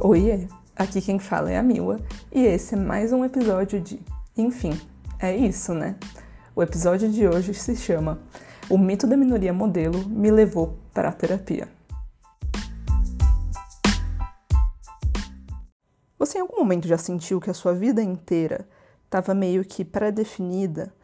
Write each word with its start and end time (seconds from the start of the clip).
Oiê, 0.00 0.46
aqui 0.76 1.00
quem 1.00 1.18
fala 1.18 1.50
é 1.50 1.58
a 1.58 1.62
Mila 1.62 1.98
e 2.30 2.40
esse 2.44 2.74
é 2.74 2.78
mais 2.78 3.12
um 3.12 3.24
episódio 3.24 3.80
de 3.80 4.00
Enfim, 4.36 4.80
é 5.18 5.36
isso, 5.36 5.74
né? 5.74 5.96
O 6.54 6.62
episódio 6.62 7.10
de 7.10 7.26
hoje 7.26 7.52
se 7.52 7.74
chama 7.74 8.20
O 8.70 8.78
mito 8.78 9.08
da 9.08 9.16
minoria 9.16 9.52
modelo 9.52 10.08
me 10.08 10.30
levou 10.30 10.78
para 10.94 11.08
a 11.08 11.12
terapia. 11.12 11.68
Você 16.16 16.38
em 16.38 16.42
algum 16.42 16.58
momento 16.58 16.86
já 16.86 16.96
sentiu 16.96 17.40
que 17.40 17.50
a 17.50 17.54
sua 17.54 17.74
vida 17.74 18.00
inteira 18.00 18.68
estava 19.04 19.34
meio 19.34 19.64
que 19.64 19.84
pré-definida 19.84 20.94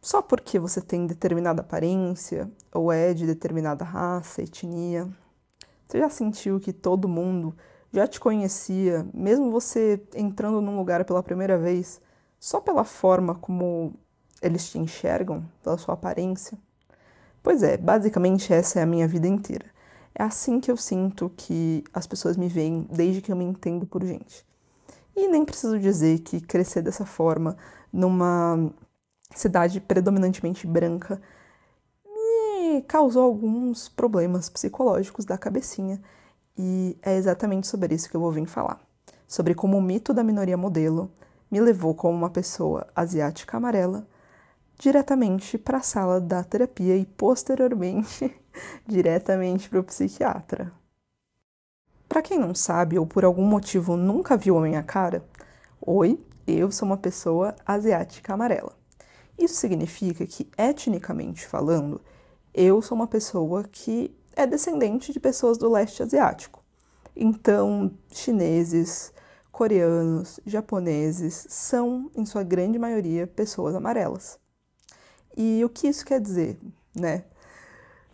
só 0.00 0.22
porque 0.22 0.60
você 0.60 0.80
tem 0.80 1.08
determinada 1.08 1.60
aparência 1.60 2.48
ou 2.72 2.92
é 2.92 3.12
de 3.12 3.26
determinada 3.26 3.84
raça, 3.84 4.42
etnia? 4.42 5.08
Você 5.88 5.98
já 5.98 6.08
sentiu 6.08 6.60
que 6.60 6.72
todo 6.72 7.08
mundo 7.08 7.52
já 7.92 8.06
te 8.06 8.18
conhecia, 8.18 9.06
mesmo 9.12 9.50
você 9.50 10.02
entrando 10.14 10.60
num 10.60 10.76
lugar 10.76 11.04
pela 11.04 11.22
primeira 11.22 11.58
vez, 11.58 12.00
só 12.40 12.60
pela 12.60 12.84
forma 12.84 13.34
como 13.34 13.94
eles 14.40 14.70
te 14.70 14.78
enxergam, 14.78 15.44
pela 15.62 15.76
sua 15.76 15.94
aparência? 15.94 16.58
Pois 17.42 17.62
é, 17.62 17.76
basicamente 17.76 18.52
essa 18.52 18.80
é 18.80 18.82
a 18.82 18.86
minha 18.86 19.06
vida 19.06 19.28
inteira. 19.28 19.66
É 20.14 20.22
assim 20.22 20.60
que 20.60 20.70
eu 20.70 20.76
sinto 20.76 21.30
que 21.36 21.84
as 21.92 22.06
pessoas 22.06 22.36
me 22.36 22.48
veem 22.48 22.86
desde 22.90 23.20
que 23.20 23.30
eu 23.30 23.36
me 23.36 23.44
entendo 23.44 23.86
por 23.86 24.04
gente. 24.04 24.46
E 25.14 25.28
nem 25.28 25.44
preciso 25.44 25.78
dizer 25.78 26.20
que 26.20 26.40
crescer 26.40 26.82
dessa 26.82 27.04
forma 27.04 27.56
numa 27.92 28.70
cidade 29.34 29.80
predominantemente 29.80 30.66
branca 30.66 31.20
me 32.04 32.82
causou 32.82 33.24
alguns 33.24 33.88
problemas 33.88 34.48
psicológicos 34.48 35.24
da 35.24 35.36
cabecinha 35.36 36.00
e 36.56 36.96
é 37.02 37.16
exatamente 37.16 37.66
sobre 37.66 37.94
isso 37.94 38.08
que 38.08 38.16
eu 38.16 38.20
vou 38.20 38.32
vir 38.32 38.46
falar. 38.46 38.80
Sobre 39.26 39.54
como 39.54 39.78
o 39.78 39.82
mito 39.82 40.12
da 40.12 40.22
minoria 40.22 40.56
modelo 40.56 41.10
me 41.50 41.60
levou 41.60 41.94
como 41.94 42.16
uma 42.16 42.30
pessoa 42.30 42.86
asiática 42.94 43.56
amarela 43.56 44.06
diretamente 44.78 45.56
para 45.56 45.78
a 45.78 45.82
sala 45.82 46.20
da 46.20 46.42
terapia 46.42 46.96
e 46.96 47.06
posteriormente 47.06 48.34
diretamente 48.86 49.68
para 49.68 49.80
o 49.80 49.84
psiquiatra. 49.84 50.72
Para 52.08 52.22
quem 52.22 52.38
não 52.38 52.54
sabe 52.54 52.98
ou 52.98 53.06
por 53.06 53.24
algum 53.24 53.44
motivo 53.44 53.96
nunca 53.96 54.36
viu 54.36 54.58
a 54.58 54.62
minha 54.62 54.82
cara, 54.82 55.24
oi, 55.80 56.20
eu 56.46 56.70
sou 56.70 56.86
uma 56.86 56.96
pessoa 56.96 57.54
asiática 57.64 58.34
amarela. 58.34 58.76
Isso 59.38 59.54
significa 59.54 60.26
que, 60.26 60.50
etnicamente 60.58 61.46
falando, 61.46 62.00
eu 62.52 62.82
sou 62.82 62.94
uma 62.94 63.06
pessoa 63.06 63.64
que 63.64 64.14
é 64.36 64.46
descendente 64.46 65.12
de 65.12 65.20
pessoas 65.20 65.58
do 65.58 65.70
leste 65.70 66.02
asiático. 66.02 66.62
Então, 67.14 67.92
chineses, 68.10 69.12
coreanos, 69.50 70.40
japoneses 70.46 71.46
são, 71.48 72.10
em 72.16 72.24
sua 72.24 72.42
grande 72.42 72.78
maioria, 72.78 73.26
pessoas 73.26 73.74
amarelas. 73.74 74.38
E 75.36 75.64
o 75.64 75.68
que 75.68 75.88
isso 75.88 76.04
quer 76.04 76.20
dizer, 76.20 76.58
né? 76.94 77.24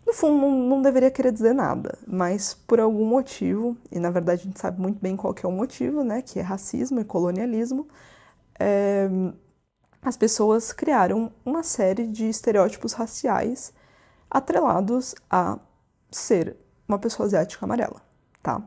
No 0.05 0.13
fundo, 0.13 0.47
não, 0.47 0.81
deveria 0.81 1.11
querer 1.11 1.31
dizer 1.31 1.53
nada, 1.53 1.97
mas 2.07 2.53
por 2.53 2.79
algum 2.79 3.05
motivo, 3.05 3.77
e 3.91 3.99
na 3.99 4.09
verdade 4.09 4.41
a 4.41 4.45
gente 4.45 4.59
sabe 4.59 4.81
muito 4.81 4.99
bem 4.99 5.15
qual 5.15 5.35
é 5.41 5.47
o 5.47 5.51
motivo, 5.51 6.03
né? 6.03 6.21
Que 6.21 6.39
é 6.39 6.41
racismo 6.41 6.99
e 6.99 7.05
colonialismo, 7.05 7.87
é, 8.59 9.07
as 10.01 10.17
pessoas 10.17 10.73
criaram 10.73 11.31
uma 11.45 11.61
série 11.61 12.07
de 12.07 12.27
estereótipos 12.27 12.93
raciais 12.93 13.73
atrelados 14.29 15.13
a 15.29 15.59
ser 16.11 16.55
uma 16.87 16.97
pessoa 16.97 17.27
asiática 17.27 17.65
amarela, 17.65 18.01
tá? 18.41 18.61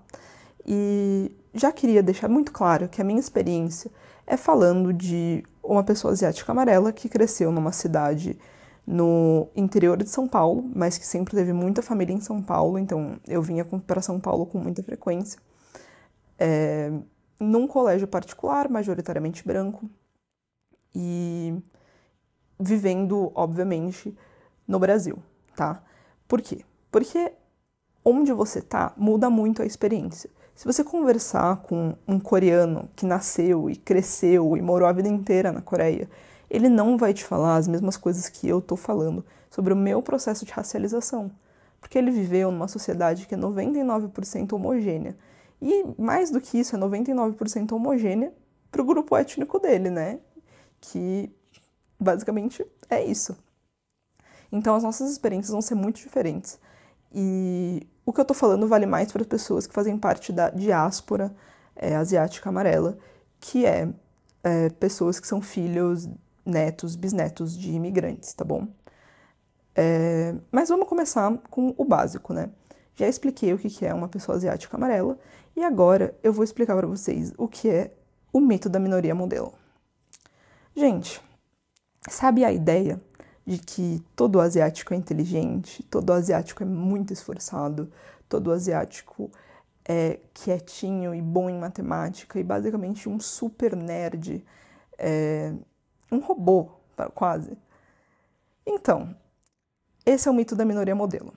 E 0.67 1.37
já 1.55 1.73
queria 1.73 2.03
deixar 2.03 2.29
muito 2.29 2.53
claro 2.53 2.89
que 2.89 3.01
a 3.01 3.05
minha 3.05 3.19
experiência 3.19 3.91
é 4.27 4.37
falando 4.37 4.93
de 4.93 5.45
uma 5.63 5.83
pessoa 5.83 6.13
asiática 6.13 6.53
amarela 6.53 6.93
que 6.93 7.09
cresceu 7.09 7.51
numa 7.51 7.73
cidade 7.73 8.39
no 8.87 9.49
interior 9.55 9.97
de 9.97 10.09
São 10.09 10.27
Paulo, 10.27 10.69
mas 10.75 10.99
que 10.99 11.07
sempre 11.07 11.37
teve 11.37 11.53
muita 11.53 11.83
família 11.83 12.13
em 12.13 12.21
São 12.21 12.43
Paulo, 12.43 12.79
então 12.79 13.19
eu 13.29 13.41
vinha 13.41 13.65
para 13.65 14.01
São 14.01 14.19
Paulo 14.19 14.47
com 14.47 14.59
muita 14.59 14.83
frequência. 14.83 15.41
É, 16.39 16.91
num 17.39 17.67
colégio 17.67 18.09
particular, 18.09 18.69
majoritariamente 18.69 19.47
branco, 19.47 19.89
e 20.95 21.55
vivendo, 22.59 23.33
obviamente, 23.35 24.17
no 24.67 24.79
Brasil, 24.79 25.19
tá? 25.57 25.83
Por 26.29 26.41
quê? 26.41 26.65
Porque 26.93 27.33
onde 28.05 28.33
você 28.33 28.61
tá 28.61 28.93
muda 28.97 29.31
muito 29.31 29.63
a 29.63 29.67
experiência. 29.67 30.31
Se 30.55 30.67
você 30.67 30.85
conversar 30.85 31.63
com 31.63 31.97
um 32.07 32.21
coreano 32.21 32.89
que 32.95 33.07
nasceu 33.07 33.71
e 33.71 33.75
cresceu 33.75 34.57
e 34.57 34.63
morou 34.63 34.87
a 34.87 34.93
vida 34.93 35.09
inteira 35.09 35.51
na 35.51 35.63
Coreia, 35.63 36.09
ele 36.51 36.69
não 36.69 36.99
vai 36.99 37.15
te 37.15 37.25
falar 37.25 37.57
as 37.57 37.67
mesmas 37.67 37.97
coisas 37.97 38.29
que 38.29 38.47
eu 38.47 38.61
tô 38.61 38.77
falando 38.77 39.25
sobre 39.51 39.73
o 39.73 39.77
meu 39.77 40.03
processo 40.03 40.45
de 40.45 40.53
racialização, 40.53 41.31
porque 41.81 41.97
ele 41.97 42.11
viveu 42.11 42.51
numa 42.51 42.69
sociedade 42.69 43.27
que 43.27 43.35
é 43.35 43.39
99% 43.39 44.53
homogênea. 44.53 45.17
E 45.61 45.85
mais 45.99 46.31
do 46.31 46.41
que 46.41 46.59
isso, 46.59 46.77
é 46.77 46.79
99% 46.79 47.73
homogênea 47.73 48.35
pro 48.71 48.85
grupo 48.85 49.17
étnico 49.17 49.59
dele, 49.59 49.89
né? 49.89 50.21
Que 50.81 51.31
basicamente 51.99 52.67
é 52.91 53.03
isso. 53.03 53.37
Então 54.51 54.75
as 54.75 54.83
nossas 54.83 55.11
experiências 55.11 55.53
vão 55.53 55.63
ser 55.63 55.75
muito 55.75 55.97
diferentes. 55.97 56.59
E 57.15 57.87
o 58.05 58.13
que 58.13 58.21
eu 58.21 58.25
tô 58.25 58.35
falando 58.35 58.67
vale 58.67 58.87
mais 58.87 59.13
para 59.13 59.23
as 59.23 59.29
pessoas 59.29 59.67
que 59.67 59.75
fazem 59.75 59.97
parte 59.99 60.33
da 60.33 60.51
diáspora 60.51 61.35
é, 61.77 61.95
asiática 61.95 62.49
amarela, 62.49 62.99
que 63.41 63.67
é, 63.67 63.89
é, 64.43 64.69
pessoas 64.71 65.21
que 65.21 65.27
são 65.27 65.41
filhos, 65.41 66.09
netos, 66.45 66.97
bisnetos 66.97 67.57
de 67.57 67.73
imigrantes, 67.73 68.33
tá 68.33 68.45
bom? 68.45 68.67
É, 69.75 70.35
mas 70.51 70.69
vamos 70.69 70.89
começar 70.89 71.37
com 71.51 71.75
o 71.77 71.85
básico, 71.85 72.33
né? 72.33 72.51
Já 72.95 73.09
expliquei 73.09 73.53
o 73.53 73.59
que 73.59 73.87
é 73.87 73.95
uma 73.95 74.09
pessoa 74.09 74.37
asiática 74.37 74.77
amarela 74.77 75.19
e 75.57 75.63
agora 75.63 76.17
eu 76.23 76.33
vou 76.33 76.45
explicar 76.45 76.77
para 76.77 76.87
vocês 76.87 77.33
o 77.39 77.49
que 77.49 77.69
é 77.69 77.95
o 78.33 78.41
mito 78.41 78.69
da 78.69 78.79
minoria 78.79 79.15
modelo. 79.15 79.55
Gente, 80.75 81.21
sabe 82.09 82.45
a 82.45 82.53
ideia 82.53 83.01
de 83.47 83.59
que 83.59 84.03
todo 84.15 84.41
asiático 84.41 84.95
é 84.95 84.97
inteligente, 84.97 85.83
todo 85.85 86.13
asiático 86.13 86.63
é 86.63 86.67
muito 86.67 87.13
esforçado, 87.13 87.91
todo 88.29 88.53
asiático 88.53 89.31
é 89.85 90.21
quietinho 90.33 91.15
e 91.15 91.21
bom 91.21 91.51
em 91.51 91.59
matemática 91.59 92.39
e 92.39 92.45
basicamente 92.45 93.09
um 93.09 93.19
super 93.19 93.75
nerd, 93.75 94.45
é, 94.97 95.53
um 96.11 96.21
robô, 96.21 96.71
quase. 97.15 97.59
Então, 98.65 99.15
esse 100.07 100.29
é 100.29 100.31
o 100.31 100.35
mito 100.35 100.55
da 100.55 100.65
minoria 100.65 100.95
modelo. 100.95 101.33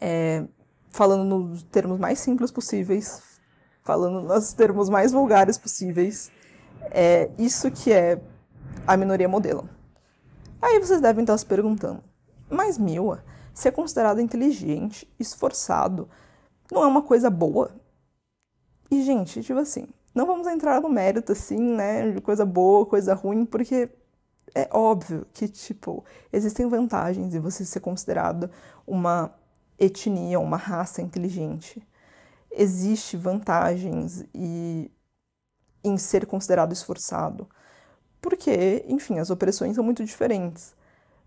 É, 0.00 0.44
falando 0.90 1.24
nos 1.24 1.62
termos 1.64 1.98
mais 1.98 2.20
simples 2.20 2.50
possíveis, 2.50 3.40
falando 3.82 4.22
nos 4.22 4.52
termos 4.52 4.88
mais 4.88 5.12
vulgares 5.12 5.58
possíveis, 5.58 6.30
é 6.90 7.30
isso 7.38 7.70
que 7.70 7.92
é 7.92 8.20
a 8.86 8.96
minoria 8.96 9.28
modelo. 9.28 9.68
Aí 10.60 10.78
vocês 10.78 11.00
devem 11.00 11.22
estar 11.22 11.36
se 11.36 11.46
perguntando: 11.46 12.02
mas 12.50 12.78
Mila, 12.78 13.24
ser 13.54 13.72
considerado 13.72 14.20
inteligente, 14.20 15.08
esforçado, 15.18 16.08
não 16.70 16.82
é 16.82 16.86
uma 16.86 17.02
coisa 17.02 17.30
boa? 17.30 17.70
E, 18.90 19.02
gente, 19.02 19.42
tipo 19.42 19.58
assim, 19.58 19.88
não 20.14 20.26
vamos 20.26 20.46
entrar 20.46 20.80
no 20.80 20.88
mérito, 20.88 21.32
assim, 21.32 21.58
né, 21.58 22.10
de 22.12 22.20
coisa 22.20 22.44
boa, 22.44 22.86
coisa 22.86 23.14
ruim, 23.14 23.44
porque 23.44 23.90
é 24.54 24.68
óbvio 24.72 25.26
que, 25.32 25.48
tipo, 25.48 26.04
existem 26.32 26.68
vantagens 26.68 27.34
em 27.34 27.40
você 27.40 27.64
ser 27.64 27.80
considerado 27.80 28.50
uma 28.86 29.34
etnia, 29.78 30.38
uma 30.40 30.56
raça 30.56 31.02
inteligente. 31.02 31.86
Existe 32.50 33.16
vantagens 33.16 34.24
e 34.34 34.90
em 35.84 35.98
ser 35.98 36.26
considerado 36.26 36.72
esforçado 36.72 37.48
porque, 38.26 38.84
enfim, 38.88 39.20
as 39.20 39.30
opressões 39.30 39.76
são 39.76 39.84
muito 39.84 40.04
diferentes. 40.04 40.74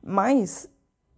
Mas 0.04 0.69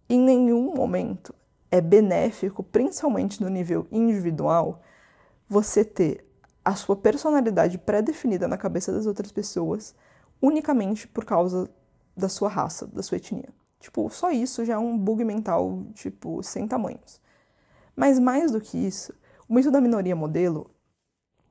em 0.08 0.20
nenhum 0.20 0.72
momento 0.72 1.34
é 1.72 1.80
benéfico, 1.80 2.62
principalmente 2.62 3.42
no 3.42 3.48
nível 3.48 3.88
individual, 3.90 4.80
você 5.48 5.84
ter 5.84 6.24
a 6.64 6.76
sua 6.76 6.94
personalidade 6.94 7.78
pré-definida 7.78 8.46
na 8.46 8.56
cabeça 8.56 8.92
das 8.92 9.06
outras 9.06 9.32
pessoas 9.32 9.92
unicamente 10.40 11.08
por 11.08 11.24
causa 11.24 11.68
da 12.16 12.28
sua 12.28 12.48
raça, 12.48 12.86
da 12.86 13.02
sua 13.02 13.16
etnia. 13.16 13.48
Tipo, 13.80 14.08
só 14.08 14.30
isso 14.30 14.64
já 14.64 14.74
é 14.74 14.78
um 14.78 14.96
bug 14.96 15.24
mental, 15.24 15.82
tipo, 15.94 16.44
sem 16.44 16.68
tamanhos. 16.68 17.20
Mas 17.96 18.20
mais 18.20 18.52
do 18.52 18.60
que 18.60 18.78
isso, 18.78 19.12
o 19.48 19.54
mito 19.54 19.68
da 19.68 19.80
minoria 19.80 20.14
modelo, 20.14 20.70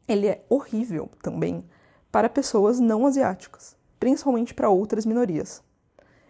ele 0.07 0.27
é 0.27 0.45
horrível 0.47 1.09
também 1.21 1.65
para 2.09 2.29
pessoas 2.29 2.79
não 2.79 3.05
asiáticas 3.05 3.80
principalmente 4.01 4.51
para 4.55 4.67
outras 4.67 5.05
minorias. 5.05 5.61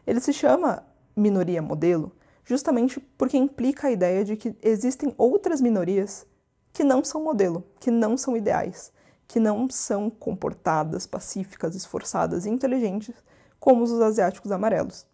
Ele 0.05 0.19
se 0.19 0.33
chama 0.33 0.85
minoria 1.15 1.61
modelo 1.61 2.11
justamente 2.43 2.99
porque 3.17 3.37
implica 3.37 3.87
a 3.87 3.91
ideia 3.91 4.25
de 4.25 4.35
que 4.35 4.53
existem 4.61 5.15
outras 5.17 5.61
minorias 5.61 6.27
que 6.73 6.83
não 6.83 7.01
são 7.01 7.23
modelo, 7.23 7.63
que 7.79 7.89
não 7.89 8.17
são 8.17 8.35
ideais, 8.35 8.91
que 9.25 9.39
não 9.39 9.69
são 9.69 10.09
comportadas, 10.09 11.07
pacíficas, 11.07 11.73
esforçadas 11.73 12.45
e 12.45 12.49
inteligentes 12.49 13.15
como 13.57 13.83
os 13.83 14.01
asiáticos 14.01 14.51
amarelos. 14.51 15.05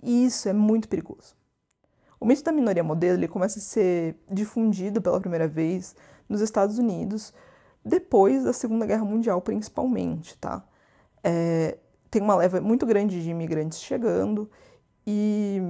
E 0.00 0.26
isso 0.26 0.48
é 0.48 0.52
muito 0.52 0.88
perigoso. 0.88 1.34
O 2.20 2.24
mito 2.24 2.44
da 2.44 2.52
minoria 2.52 2.84
modelo 2.84 3.18
ele 3.18 3.26
começa 3.26 3.58
a 3.58 3.62
ser 3.62 4.16
difundido 4.30 5.02
pela 5.02 5.20
primeira 5.20 5.48
vez 5.48 5.96
nos 6.28 6.40
Estados 6.40 6.78
Unidos 6.78 7.34
depois 7.84 8.44
da 8.44 8.52
Segunda 8.52 8.86
Guerra 8.86 9.04
Mundial, 9.04 9.40
principalmente, 9.40 10.38
tá? 10.38 10.64
É, 11.24 11.78
tem 12.10 12.22
uma 12.22 12.36
leva 12.36 12.60
muito 12.60 12.86
grande 12.86 13.22
de 13.22 13.30
imigrantes 13.30 13.80
chegando 13.80 14.50
e, 15.06 15.60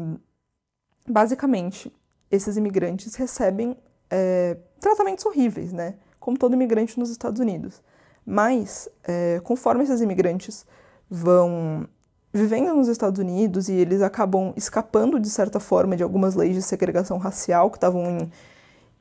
basicamente, 1.06 1.93
esses 2.31 2.56
imigrantes 2.56 3.15
recebem 3.15 3.77
é, 4.11 4.56
tratamentos 4.81 5.25
horríveis, 5.27 5.73
né? 5.73 5.94
Como 6.19 6.38
todo 6.38 6.55
imigrante 6.55 6.99
nos 6.99 7.11
Estados 7.11 7.41
Unidos. 7.41 7.83
Mas, 8.25 8.88
é, 9.05 9.41
conforme 9.44 9.85
esses 9.85 10.00
imigrantes 10.00 10.67
vão 11.09 11.88
vivendo 12.33 12.75
nos 12.75 12.88
Estados 12.88 13.19
Unidos 13.21 13.69
e 13.69 13.75
eles 13.75 14.03
acabam 14.03 14.53
escapando, 14.56 15.19
de 15.21 15.31
certa 15.31 15.61
forma, 15.61 15.97
de 15.97 16.03
algumas 16.03 16.35
leis 16.35 16.55
de 16.55 16.62
segregação 16.62 17.19
racial 17.19 17.71
que 17.71 17.77
estavam 17.77 18.05
em, 18.05 18.33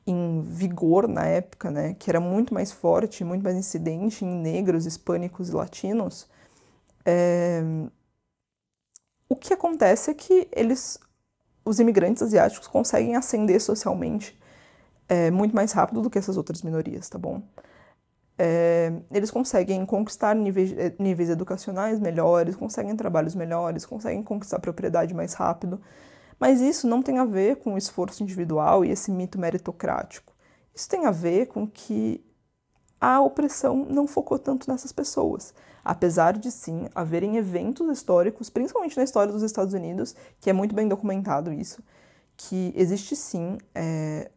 em 0.06 0.42
vigor 0.42 1.08
na 1.08 1.26
época, 1.26 1.70
né? 1.70 1.94
Que 1.98 2.10
era 2.10 2.20
muito 2.20 2.54
mais 2.54 2.70
forte, 2.72 3.24
muito 3.24 3.42
mais 3.42 3.56
incidente 3.56 4.24
em 4.24 4.34
negros, 4.34 4.86
hispânicos 4.86 5.48
e 5.48 5.52
latinos. 5.52 6.28
É... 7.06 7.62
O 9.28 9.36
que 9.36 9.54
acontece 9.54 10.10
é 10.10 10.14
que 10.14 10.48
eles, 10.52 10.98
os 11.64 11.80
imigrantes 11.80 12.22
asiáticos, 12.22 12.68
conseguem 12.68 13.16
ascender 13.16 13.60
socialmente 13.60 14.38
é, 15.08 15.30
muito 15.30 15.54
mais 15.54 15.72
rápido 15.72 16.02
do 16.02 16.10
que 16.10 16.18
essas 16.18 16.36
outras 16.36 16.62
minorias, 16.62 17.08
tá 17.08 17.18
bom? 17.18 17.42
É, 18.38 18.92
eles 19.10 19.30
conseguem 19.30 19.84
conquistar 19.86 20.34
níveis, 20.34 20.72
é, 20.76 20.94
níveis 20.98 21.30
educacionais 21.30 21.98
melhores, 21.98 22.54
conseguem 22.54 22.94
trabalhos 22.94 23.34
melhores, 23.34 23.86
conseguem 23.86 24.22
conquistar 24.22 24.58
propriedade 24.58 25.14
mais 25.14 25.32
rápido, 25.32 25.80
mas 26.38 26.60
isso 26.60 26.86
não 26.86 27.02
tem 27.02 27.18
a 27.18 27.24
ver 27.24 27.56
com 27.56 27.74
o 27.74 27.78
esforço 27.78 28.22
individual 28.22 28.84
e 28.84 28.90
esse 28.90 29.10
mito 29.10 29.38
meritocrático. 29.38 30.34
Isso 30.74 30.88
tem 30.88 31.06
a 31.06 31.10
ver 31.10 31.46
com 31.46 31.66
que 31.66 32.22
a 33.00 33.20
opressão 33.20 33.86
não 33.88 34.06
focou 34.06 34.38
tanto 34.38 34.70
nessas 34.70 34.92
pessoas, 34.92 35.54
apesar 35.86 36.36
de 36.36 36.50
sim 36.50 36.88
haverem 36.92 37.36
eventos 37.36 37.88
históricos, 37.96 38.50
principalmente 38.50 38.96
na 38.96 39.04
história 39.04 39.32
dos 39.32 39.44
Estados 39.44 39.72
Unidos, 39.72 40.16
que 40.40 40.50
é 40.50 40.52
muito 40.52 40.74
bem 40.74 40.88
documentado 40.88 41.52
isso, 41.52 41.80
que 42.36 42.72
existe 42.74 43.14
sim 43.14 43.56
é, 43.72 44.28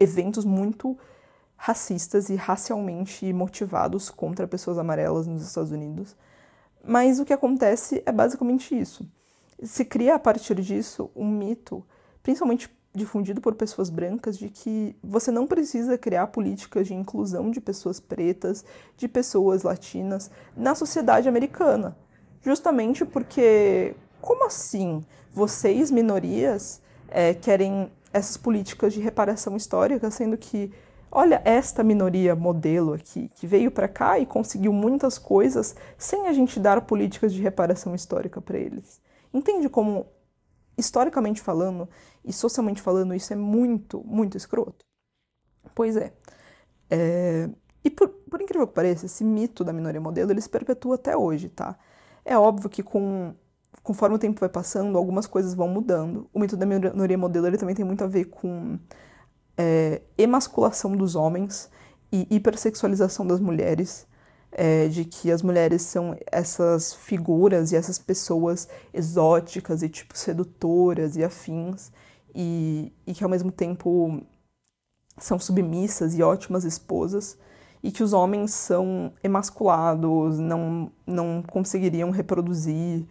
eventos 0.00 0.46
muito 0.46 0.98
racistas 1.56 2.30
e 2.30 2.36
racialmente 2.36 3.30
motivados 3.34 4.08
contra 4.08 4.48
pessoas 4.48 4.78
amarelas 4.78 5.26
nos 5.26 5.42
Estados 5.46 5.72
Unidos. 5.72 6.16
Mas 6.82 7.20
o 7.20 7.24
que 7.26 7.34
acontece 7.34 8.02
é 8.06 8.12
basicamente 8.12 8.74
isso. 8.74 9.06
Se 9.62 9.84
cria 9.84 10.14
a 10.14 10.18
partir 10.18 10.54
disso 10.62 11.10
um 11.14 11.28
mito, 11.28 11.84
principalmente 12.22 12.74
difundido 12.96 13.40
por 13.40 13.54
pessoas 13.54 13.90
brancas, 13.90 14.38
de 14.38 14.48
que 14.48 14.96
você 15.04 15.30
não 15.30 15.46
precisa 15.46 15.98
criar 15.98 16.28
políticas 16.28 16.86
de 16.86 16.94
inclusão 16.94 17.50
de 17.50 17.60
pessoas 17.60 18.00
pretas, 18.00 18.64
de 18.96 19.06
pessoas 19.06 19.62
latinas 19.62 20.30
na 20.56 20.74
sociedade 20.74 21.28
americana. 21.28 21.96
Justamente 22.42 23.04
porque, 23.04 23.94
como 24.20 24.46
assim 24.46 25.04
vocês, 25.30 25.90
minorias, 25.90 26.80
é, 27.08 27.34
querem 27.34 27.92
essas 28.12 28.38
políticas 28.38 28.94
de 28.94 29.00
reparação 29.00 29.54
histórica, 29.56 30.10
sendo 30.10 30.38
que, 30.38 30.72
olha, 31.12 31.42
esta 31.44 31.84
minoria 31.84 32.34
modelo 32.34 32.94
aqui, 32.94 33.30
que 33.34 33.46
veio 33.46 33.70
para 33.70 33.88
cá 33.88 34.18
e 34.18 34.24
conseguiu 34.24 34.72
muitas 34.72 35.18
coisas 35.18 35.76
sem 35.98 36.26
a 36.26 36.32
gente 36.32 36.58
dar 36.58 36.80
políticas 36.80 37.34
de 37.34 37.42
reparação 37.42 37.94
histórica 37.94 38.40
para 38.40 38.56
eles. 38.56 39.02
Entende 39.34 39.68
como, 39.68 40.06
historicamente 40.78 41.42
falando 41.42 41.86
e 42.26 42.32
socialmente 42.32 42.82
falando, 42.82 43.14
isso 43.14 43.32
é 43.32 43.36
muito, 43.36 44.02
muito 44.04 44.36
escroto? 44.36 44.84
Pois 45.74 45.96
é. 45.96 46.12
é... 46.90 47.48
E 47.84 47.90
por, 47.90 48.08
por 48.08 48.42
incrível 48.42 48.66
que 48.66 48.74
pareça, 48.74 49.06
esse 49.06 49.24
mito 49.24 49.62
da 49.64 49.72
minoria 49.72 50.00
modelo, 50.00 50.32
ele 50.32 50.40
se 50.40 50.48
perpetua 50.48 50.96
até 50.96 51.16
hoje, 51.16 51.48
tá? 51.48 51.78
É 52.24 52.36
óbvio 52.36 52.68
que 52.68 52.82
com 52.82 53.34
conforme 53.82 54.16
o 54.16 54.18
tempo 54.18 54.40
vai 54.40 54.48
passando, 54.48 54.98
algumas 54.98 55.28
coisas 55.28 55.54
vão 55.54 55.68
mudando. 55.68 56.28
O 56.34 56.40
mito 56.40 56.56
da 56.56 56.66
minoria 56.66 57.16
modelo 57.16 57.46
ele 57.46 57.56
também 57.56 57.74
tem 57.74 57.84
muito 57.84 58.02
a 58.02 58.08
ver 58.08 58.24
com 58.24 58.78
é, 59.56 60.02
emasculação 60.18 60.96
dos 60.96 61.14
homens 61.14 61.70
e 62.12 62.26
hipersexualização 62.30 63.26
das 63.26 63.40
mulheres, 63.40 64.06
é, 64.50 64.88
de 64.88 65.04
que 65.04 65.30
as 65.30 65.42
mulheres 65.42 65.82
são 65.82 66.16
essas 66.30 66.94
figuras 66.94 67.72
e 67.72 67.76
essas 67.76 67.98
pessoas 67.98 68.68
exóticas 68.92 69.82
e 69.82 69.88
tipo 69.88 70.16
sedutoras 70.16 71.16
e 71.16 71.24
afins, 71.24 71.92
e, 72.36 72.92
e 73.06 73.14
que 73.14 73.24
ao 73.24 73.30
mesmo 73.30 73.50
tempo 73.50 74.20
são 75.18 75.38
submissas 75.38 76.14
e 76.14 76.22
ótimas 76.22 76.64
esposas 76.64 77.38
e 77.82 77.90
que 77.90 78.02
os 78.02 78.12
homens 78.12 78.52
são 78.52 79.12
emasculados, 79.24 80.38
não, 80.38 80.92
não 81.06 81.42
conseguiriam 81.42 82.10
reproduzir 82.10 83.06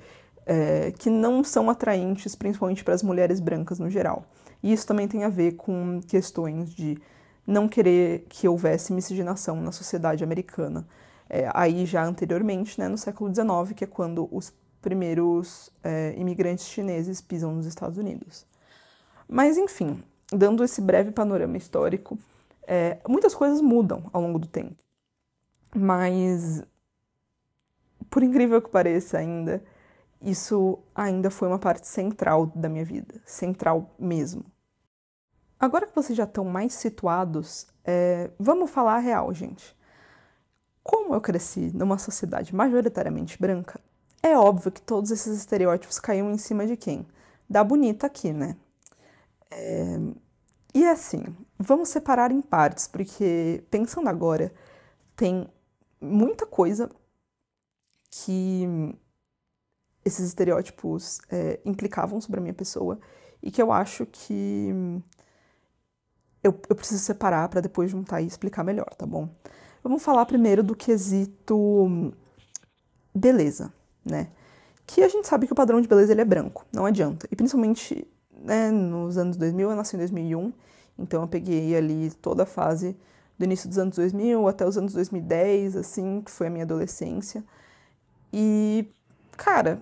é, 0.46 0.92
que 0.92 1.10
não 1.10 1.44
são 1.44 1.70
atraentes, 1.70 2.36
principalmente 2.36 2.84
para 2.84 2.94
as 2.94 3.02
mulheres 3.02 3.40
brancas 3.40 3.80
no 3.80 3.90
geral. 3.90 4.26
E 4.62 4.72
isso 4.72 4.86
também 4.86 5.08
tem 5.08 5.24
a 5.24 5.30
ver 5.30 5.54
com 5.54 6.00
questões 6.08 6.74
de 6.74 6.98
não 7.48 7.68
querer 7.68 8.26
que 8.30 8.48
houvesse 8.48 8.94
miscigenação 8.94 9.60
na 9.60 9.72
sociedade 9.72 10.24
americana. 10.24 10.88
É, 11.28 11.50
aí 11.54 11.86
já 11.86 12.06
anteriormente, 12.06 12.80
né, 12.80 12.88
no 12.88 12.98
século 12.98 13.34
XIX, 13.34 13.76
que 13.76 13.84
é 13.84 13.88
quando 13.88 14.30
os 14.32 14.54
primeiros 14.82 15.72
é, 15.84 16.14
imigrantes 16.16 16.68
chineses 16.68 17.22
pisam 17.22 17.56
nos 17.56 17.66
Estados 17.66 17.98
Unidos. 17.98 18.46
Mas 19.28 19.58
enfim, 19.58 20.04
dando 20.32 20.64
esse 20.64 20.82
breve 20.82 21.12
panorama 21.12 21.58
histórico, 21.58 22.18
é, 22.68 22.98
muitas 23.08 23.34
coisas 23.36 23.62
mudam 23.62 24.10
ao 24.12 24.22
longo 24.22 24.40
do 24.40 24.48
tempo. 24.48 24.76
Mas, 25.76 26.64
por 28.10 28.24
incrível 28.24 28.62
que 28.62 28.70
pareça 28.70 29.18
ainda, 29.18 29.64
isso 30.22 30.80
ainda 30.94 31.30
foi 31.30 31.48
uma 31.48 31.60
parte 31.60 31.88
central 31.88 32.48
da 32.56 32.70
minha 32.70 32.86
vida, 32.86 33.22
central 33.26 33.94
mesmo. 34.00 34.46
Agora 35.60 35.88
que 35.88 35.96
vocês 35.96 36.18
já 36.18 36.24
estão 36.24 36.46
mais 36.46 36.74
situados, 36.74 37.68
é, 37.84 38.30
vamos 38.40 38.72
falar 38.72 38.96
a 38.96 39.00
real, 39.00 39.34
gente. 39.34 39.76
Como 40.84 41.14
eu 41.14 41.22
cresci 41.22 41.72
numa 41.74 41.98
sociedade 41.98 42.54
majoritariamente 42.54 43.40
branca, 43.40 43.80
é 44.22 44.38
óbvio 44.38 44.72
que 44.72 44.82
todos 44.82 45.12
esses 45.12 45.38
estereótipos 45.38 46.00
caíam 46.00 46.32
em 46.32 46.38
cima 46.38 46.66
de 46.66 46.76
quem? 46.76 47.06
Da 47.50 47.64
bonita 47.64 48.08
aqui, 48.08 48.34
né? 48.34 48.56
É... 49.52 49.98
E 50.74 50.86
assim, 50.86 51.24
vamos 51.58 51.90
separar 51.90 52.32
em 52.32 52.42
partes, 52.42 52.88
porque 52.88 53.64
pensando 53.72 54.10
agora, 54.10 54.54
tem 55.16 55.48
muita 56.02 56.46
coisa 56.46 56.90
que 58.12 58.68
esses 60.04 60.28
estereótipos 60.28 61.20
é, 61.30 61.60
implicavam 61.66 62.22
sobre 62.22 62.40
a 62.40 62.44
minha 62.44 62.54
pessoa 62.54 63.00
e 63.42 63.50
que 63.50 63.62
eu 63.62 63.72
acho 63.72 64.06
que 64.06 64.70
eu, 66.44 66.60
eu 66.70 66.76
preciso 66.76 67.02
separar 67.02 67.50
para 67.50 67.62
depois 67.62 67.90
juntar 67.90 68.22
e 68.22 68.28
explicar 68.28 68.64
melhor, 68.64 68.94
tá 68.96 69.06
bom? 69.06 69.30
Vamos 69.84 70.04
falar 70.04 70.26
primeiro 70.26 70.62
do 70.62 70.76
quesito 70.76 72.14
beleza, 73.14 73.74
né? 74.04 74.30
Que 74.86 75.02
a 75.04 75.08
gente 75.08 75.28
sabe 75.28 75.48
que 75.48 75.54
o 75.54 75.56
padrão 75.56 75.82
de 75.82 75.88
beleza 75.88 76.12
ele 76.12 76.22
é 76.22 76.26
branco, 76.26 76.66
não 76.72 76.86
adianta. 76.86 77.28
E 77.32 77.36
principalmente 77.36 78.08
né, 78.44 78.72
nos 78.72 79.18
anos 79.18 79.38
2000, 79.38 79.70
eu 79.70 79.76
nasci 79.76 79.96
em 79.96 80.00
2001, 80.00 80.54
então 80.98 81.22
eu 81.22 81.28
peguei 81.28 81.76
ali 81.76 82.12
toda 82.22 82.44
a 82.44 82.46
fase 82.46 82.96
do 83.38 83.46
início 83.46 83.68
dos 83.68 83.78
anos 83.78 83.96
2000 83.96 84.48
até 84.48 84.66
os 84.66 84.78
anos 84.78 84.94
2010, 84.94 85.76
assim, 85.76 86.22
que 86.22 86.32
foi 86.32 86.48
a 86.48 86.50
minha 86.50 86.64
adolescência. 86.64 87.44
E, 88.32 88.88
cara, 89.36 89.82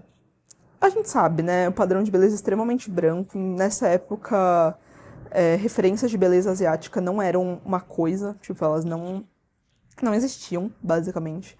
a 0.82 0.90
gente 0.90 1.10
sabe, 1.10 1.44
né? 1.44 1.70
O 1.70 1.72
padrão 1.72 2.04
de 2.04 2.12
beleza 2.12 2.34
é 2.34 2.36
extremamente 2.36 2.90
branco. 2.90 3.38
Nessa 3.38 3.88
época, 3.88 4.78
é, 5.32 5.56
referências 5.56 6.12
de 6.12 6.18
beleza 6.18 6.52
asiática 6.52 7.00
não 7.00 7.22
eram 7.22 7.62
uma 7.66 7.80
coisa, 7.80 8.36
tipo, 8.42 8.64
elas 8.64 8.84
não, 8.84 9.24
não 10.02 10.14
existiam, 10.14 10.72
basicamente. 10.82 11.58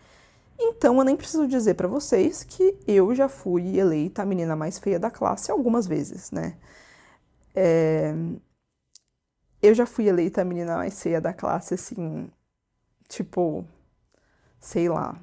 Então, 0.60 0.98
eu 0.98 1.04
nem 1.04 1.16
preciso 1.16 1.48
dizer 1.48 1.74
para 1.76 1.88
vocês 1.88 2.44
que 2.44 2.78
eu 2.88 3.14
já 3.16 3.28
fui 3.28 3.78
eleita 3.78 4.22
a 4.22 4.26
menina 4.26 4.56
mais 4.56 4.78
feia 4.80 5.00
da 5.00 5.12
classe 5.12 5.52
algumas 5.52 5.88
vezes, 5.88 6.32
né? 6.32 6.58
É... 7.56 8.14
Eu 9.62 9.74
já 9.74 9.86
fui 9.86 10.08
eleita 10.08 10.42
a 10.42 10.46
menina 10.46 10.76
mais 10.76 11.02
feia 11.02 11.22
da 11.22 11.34
classe, 11.34 11.74
assim, 11.74 12.30
tipo, 13.08 13.66
sei 14.60 14.90
lá. 14.90 15.20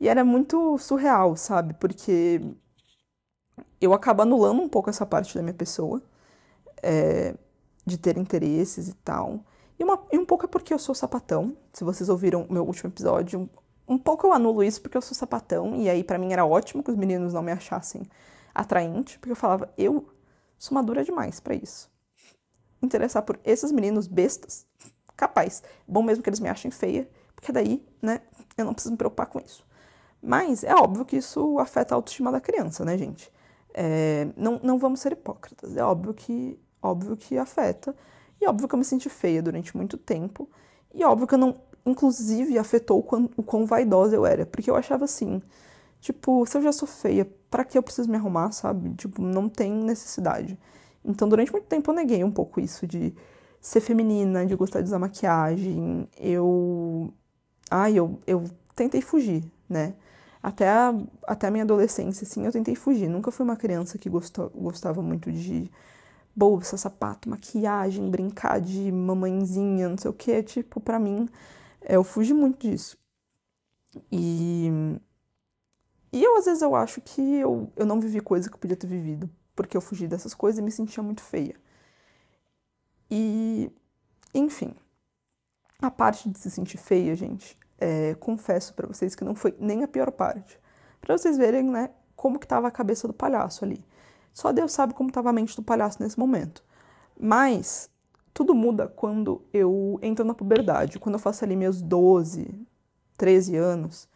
E 0.00 0.08
era 0.08 0.24
muito 0.24 0.76
surreal, 0.78 1.36
sabe? 1.36 1.74
Porque 1.74 2.40
eu 3.80 3.92
acabo 3.94 4.22
anulando 4.22 4.60
um 4.62 4.68
pouco 4.68 4.90
essa 4.90 5.06
parte 5.06 5.34
da 5.34 5.42
minha 5.42 5.54
pessoa, 5.54 6.02
é, 6.82 7.34
de 7.86 7.98
ter 7.98 8.16
interesses 8.18 8.88
e 8.88 8.94
tal. 8.94 9.40
E, 9.78 9.84
uma, 9.84 10.00
e 10.12 10.18
um 10.18 10.24
pouco 10.24 10.44
é 10.44 10.48
porque 10.48 10.74
eu 10.74 10.78
sou 10.78 10.94
sapatão. 10.94 11.56
Se 11.72 11.84
vocês 11.84 12.08
ouviram 12.08 12.46
meu 12.50 12.64
último 12.64 12.90
episódio, 12.90 13.48
um 13.86 13.98
pouco 13.98 14.26
eu 14.26 14.32
anulo 14.32 14.62
isso 14.62 14.80
porque 14.80 14.96
eu 14.96 15.02
sou 15.02 15.16
sapatão. 15.16 15.76
E 15.76 15.88
aí, 15.88 16.04
para 16.04 16.18
mim, 16.18 16.32
era 16.32 16.44
ótimo 16.44 16.82
que 16.82 16.90
os 16.90 16.96
meninos 16.96 17.32
não 17.32 17.42
me 17.42 17.52
achassem 17.52 18.02
atraente, 18.54 19.18
porque 19.18 19.32
eu 19.32 19.36
falava, 19.36 19.72
eu 19.76 20.08
sou 20.58 20.74
madura 20.74 21.04
demais 21.04 21.40
para 21.40 21.54
isso. 21.54 21.90
Interessar 22.82 23.22
por 23.22 23.38
esses 23.44 23.72
meninos 23.72 24.06
bestas, 24.06 24.66
capaz. 25.16 25.62
Bom 25.86 26.02
mesmo 26.02 26.22
que 26.22 26.28
eles 26.28 26.40
me 26.40 26.48
achem 26.48 26.70
feia, 26.70 27.08
porque 27.34 27.52
daí, 27.52 27.84
né, 28.00 28.20
eu 28.56 28.64
não 28.64 28.74
preciso 28.74 28.92
me 28.92 28.98
preocupar 28.98 29.26
com 29.26 29.40
isso. 29.40 29.66
Mas 30.22 30.62
é 30.62 30.74
óbvio 30.74 31.04
que 31.04 31.16
isso 31.16 31.58
afeta 31.58 31.94
a 31.94 31.96
autoestima 31.96 32.30
da 32.30 32.40
criança, 32.40 32.84
né, 32.84 32.96
gente? 32.96 33.32
É, 33.74 34.28
não, 34.36 34.60
não 34.62 34.78
vamos 34.78 35.00
ser 35.00 35.12
hipócritas. 35.12 35.76
É 35.76 35.84
óbvio 35.84 36.14
que, 36.14 36.58
óbvio 36.80 37.16
que 37.16 37.36
afeta. 37.36 37.94
E 38.40 38.46
óbvio 38.46 38.68
que 38.68 38.74
eu 38.74 38.78
me 38.78 38.84
senti 38.84 39.08
feia 39.08 39.42
durante 39.42 39.76
muito 39.76 39.96
tempo. 39.96 40.48
E 40.94 41.04
óbvio 41.04 41.26
que 41.26 41.34
eu 41.34 41.38
não, 41.38 41.56
inclusive, 41.86 42.58
afetou 42.58 43.00
o 43.00 43.02
quão, 43.02 43.30
o 43.36 43.42
quão 43.42 43.66
vaidosa 43.66 44.16
eu 44.16 44.26
era. 44.26 44.46
Porque 44.46 44.70
eu 44.70 44.76
achava 44.76 45.04
assim, 45.04 45.42
tipo, 46.00 46.46
se 46.46 46.56
eu 46.56 46.62
já 46.62 46.72
sou 46.72 46.88
feia, 46.88 47.26
para 47.50 47.64
que 47.64 47.76
eu 47.78 47.82
preciso 47.82 48.10
me 48.10 48.16
arrumar, 48.16 48.52
sabe? 48.52 48.94
Tipo, 48.94 49.22
não 49.22 49.48
tem 49.48 49.72
necessidade. 49.72 50.58
Então, 51.04 51.28
durante 51.28 51.52
muito 51.52 51.66
tempo 51.66 51.90
eu 51.90 51.94
neguei 51.94 52.24
um 52.24 52.30
pouco 52.30 52.60
isso 52.60 52.86
de 52.86 53.14
ser 53.60 53.80
feminina, 53.80 54.46
de 54.46 54.54
gostar 54.56 54.80
de 54.80 54.86
usar 54.88 54.98
maquiagem. 54.98 56.08
Eu. 56.18 57.12
Ai, 57.70 57.94
eu, 57.98 58.20
eu 58.26 58.44
tentei 58.76 59.00
fugir, 59.02 59.44
né? 59.68 59.94
Até 60.42 60.68
a, 60.68 60.94
até 61.26 61.46
a 61.46 61.50
minha 61.50 61.64
adolescência, 61.64 62.24
assim, 62.24 62.44
eu 62.44 62.52
tentei 62.52 62.74
fugir. 62.74 63.08
Nunca 63.08 63.30
fui 63.30 63.44
uma 63.44 63.56
criança 63.56 63.98
que 63.98 64.08
gostou, 64.10 64.50
gostava 64.50 65.00
muito 65.02 65.30
de 65.32 65.70
bolsa, 66.34 66.76
sapato, 66.76 67.28
maquiagem, 67.28 68.10
brincar 68.10 68.60
de 68.60 68.90
mamãezinha, 68.90 69.88
não 69.88 69.98
sei 69.98 70.10
o 70.10 70.14
que, 70.14 70.42
tipo, 70.42 70.80
para 70.80 70.98
mim, 70.98 71.28
eu 71.84 72.04
fugi 72.04 72.34
muito 72.34 72.68
disso. 72.68 72.98
E, 74.10 74.70
e 76.12 76.22
eu, 76.22 76.36
às 76.38 76.44
vezes, 76.46 76.62
eu 76.62 76.74
acho 76.74 77.00
que 77.00 77.20
eu, 77.20 77.70
eu 77.76 77.86
não 77.86 78.00
vivi 78.00 78.20
coisa 78.20 78.48
que 78.48 78.54
eu 78.54 78.58
podia 78.58 78.76
ter 78.76 78.86
vivido, 78.86 79.28
porque 79.54 79.76
eu 79.76 79.80
fugi 79.80 80.06
dessas 80.06 80.34
coisas 80.34 80.58
e 80.58 80.62
me 80.62 80.70
sentia 80.70 81.02
muito 81.02 81.22
feia. 81.22 81.54
E, 83.10 83.70
enfim, 84.34 84.74
a 85.80 85.90
parte 85.90 86.30
de 86.30 86.38
se 86.38 86.50
sentir 86.50 86.78
feia, 86.78 87.14
gente, 87.14 87.58
é, 87.78 88.14
confesso 88.14 88.72
para 88.74 88.86
vocês 88.86 89.14
que 89.14 89.24
não 89.24 89.34
foi 89.34 89.54
nem 89.58 89.82
a 89.82 89.88
pior 89.88 90.10
parte. 90.10 90.58
Para 91.00 91.18
vocês 91.18 91.36
verem, 91.36 91.64
né, 91.64 91.90
como 92.14 92.38
que 92.38 92.46
tava 92.46 92.68
a 92.68 92.70
cabeça 92.70 93.06
do 93.06 93.12
palhaço 93.12 93.64
ali. 93.64 93.84
Só 94.32 94.52
Deus 94.52 94.72
sabe 94.72 94.94
como 94.94 95.10
estava 95.10 95.30
a 95.30 95.32
mente 95.32 95.56
do 95.56 95.62
palhaço 95.62 96.02
nesse 96.02 96.18
momento. 96.18 96.64
Mas 97.20 97.90
tudo 98.32 98.54
muda 98.54 98.88
quando 98.88 99.42
eu 99.52 99.98
entro 100.02 100.24
na 100.24 100.34
puberdade. 100.34 100.98
Quando 100.98 101.16
eu 101.16 101.18
faço 101.18 101.44
ali 101.44 101.56
meus 101.56 101.82
12, 101.82 102.66
13 103.16 103.56
anos, 103.56 104.08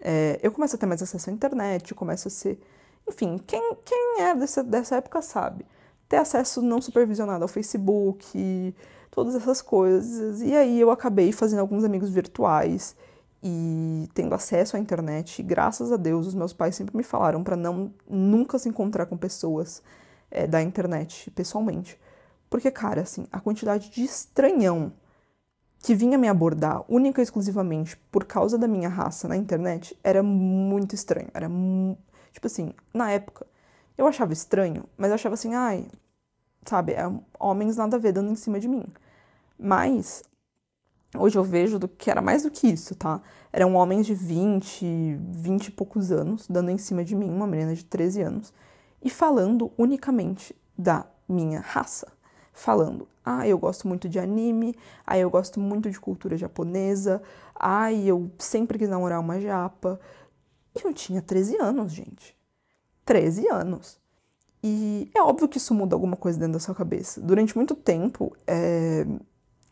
é, 0.00 0.38
eu 0.42 0.52
começo 0.52 0.76
a 0.76 0.78
ter 0.78 0.86
mais 0.86 1.02
acesso 1.02 1.30
à 1.30 1.32
internet, 1.32 1.94
começo 1.94 2.28
a 2.28 2.30
ser. 2.30 2.60
Enfim, 3.08 3.38
quem, 3.46 3.76
quem 3.84 4.20
é 4.20 4.34
dessa, 4.34 4.62
dessa 4.62 4.96
época 4.96 5.22
sabe. 5.22 5.66
Ter 6.08 6.16
acesso 6.16 6.62
não 6.62 6.80
supervisionado 6.80 7.44
ao 7.44 7.48
Facebook, 7.48 8.74
todas 9.10 9.34
essas 9.34 9.60
coisas. 9.60 10.40
E 10.40 10.54
aí 10.54 10.80
eu 10.80 10.90
acabei 10.90 11.32
fazendo 11.32 11.60
alguns 11.60 11.84
amigos 11.84 12.10
virtuais 12.10 12.96
e 13.42 14.08
tendo 14.14 14.34
acesso 14.34 14.76
à 14.76 14.80
internet, 14.80 15.42
graças 15.42 15.92
a 15.92 15.96
Deus, 15.96 16.26
os 16.26 16.34
meus 16.34 16.52
pais 16.52 16.74
sempre 16.74 16.96
me 16.96 17.02
falaram 17.02 17.44
para 17.44 17.56
não 17.56 17.92
nunca 18.08 18.58
se 18.58 18.68
encontrar 18.68 19.06
com 19.06 19.16
pessoas 19.16 19.82
é, 20.30 20.46
da 20.46 20.62
internet 20.62 21.30
pessoalmente. 21.30 21.98
Porque, 22.48 22.70
cara, 22.70 23.02
assim, 23.02 23.26
a 23.30 23.40
quantidade 23.40 23.90
de 23.90 24.04
estranhão 24.04 24.92
que 25.80 25.94
vinha 25.94 26.18
me 26.18 26.28
abordar 26.28 26.84
única 26.88 27.20
e 27.20 27.24
exclusivamente 27.24 27.96
por 28.10 28.24
causa 28.24 28.58
da 28.58 28.66
minha 28.66 28.88
raça 28.88 29.28
na 29.28 29.36
internet 29.36 29.96
era 30.02 30.22
muito 30.22 30.94
estranho. 30.94 31.28
Era 31.32 31.48
tipo 32.32 32.46
assim, 32.46 32.72
na 32.92 33.10
época 33.10 33.46
eu 33.96 34.06
achava 34.06 34.32
estranho, 34.32 34.84
mas 34.96 35.10
eu 35.10 35.14
achava 35.14 35.34
assim, 35.34 35.54
ai, 35.54 35.86
sabe, 36.64 36.92
é, 36.92 37.02
homens 37.38 37.76
nada 37.76 37.96
a 37.96 37.98
ver 37.98 38.12
dando 38.12 38.30
em 38.30 38.34
cima 38.34 38.58
de 38.58 38.68
mim. 38.68 38.84
Mas 39.58 40.24
Hoje 41.16 41.38
eu 41.38 41.44
vejo 41.44 41.78
do 41.78 41.88
que 41.88 42.10
era 42.10 42.20
mais 42.20 42.42
do 42.42 42.50
que 42.50 42.66
isso, 42.66 42.94
tá? 42.94 43.22
Eram 43.50 43.74
homens 43.76 44.04
de 44.04 44.14
20, 44.14 45.18
20 45.30 45.68
e 45.68 45.70
poucos 45.70 46.12
anos, 46.12 46.46
dando 46.46 46.70
em 46.70 46.76
cima 46.76 47.02
de 47.02 47.14
mim, 47.16 47.30
uma 47.30 47.46
menina 47.46 47.74
de 47.74 47.82
13 47.82 48.20
anos, 48.20 48.52
e 49.02 49.08
falando 49.08 49.72
unicamente 49.78 50.54
da 50.76 51.06
minha 51.26 51.60
raça. 51.60 52.12
Falando, 52.58 53.06
ah, 53.24 53.46
eu 53.46 53.56
gosto 53.56 53.86
muito 53.86 54.08
de 54.08 54.18
anime, 54.18 54.74
ah, 55.06 55.16
eu 55.16 55.30
gosto 55.30 55.60
muito 55.60 55.88
de 55.88 56.00
cultura 56.00 56.36
japonesa, 56.36 57.22
ah, 57.54 57.92
eu 57.92 58.28
sempre 58.36 58.78
quis 58.78 58.88
namorar 58.88 59.20
uma 59.20 59.40
japa. 59.40 60.00
E 60.74 60.84
eu 60.84 60.92
tinha 60.92 61.22
13 61.22 61.56
anos, 61.56 61.92
gente. 61.92 62.36
13 63.04 63.48
anos. 63.48 64.00
E 64.60 65.08
é 65.14 65.22
óbvio 65.22 65.48
que 65.48 65.58
isso 65.58 65.72
muda 65.72 65.94
alguma 65.94 66.16
coisa 66.16 66.36
dentro 66.36 66.54
da 66.54 66.58
sua 66.58 66.74
cabeça. 66.74 67.20
Durante 67.20 67.56
muito 67.56 67.76
tempo, 67.76 68.36
é 68.44 69.06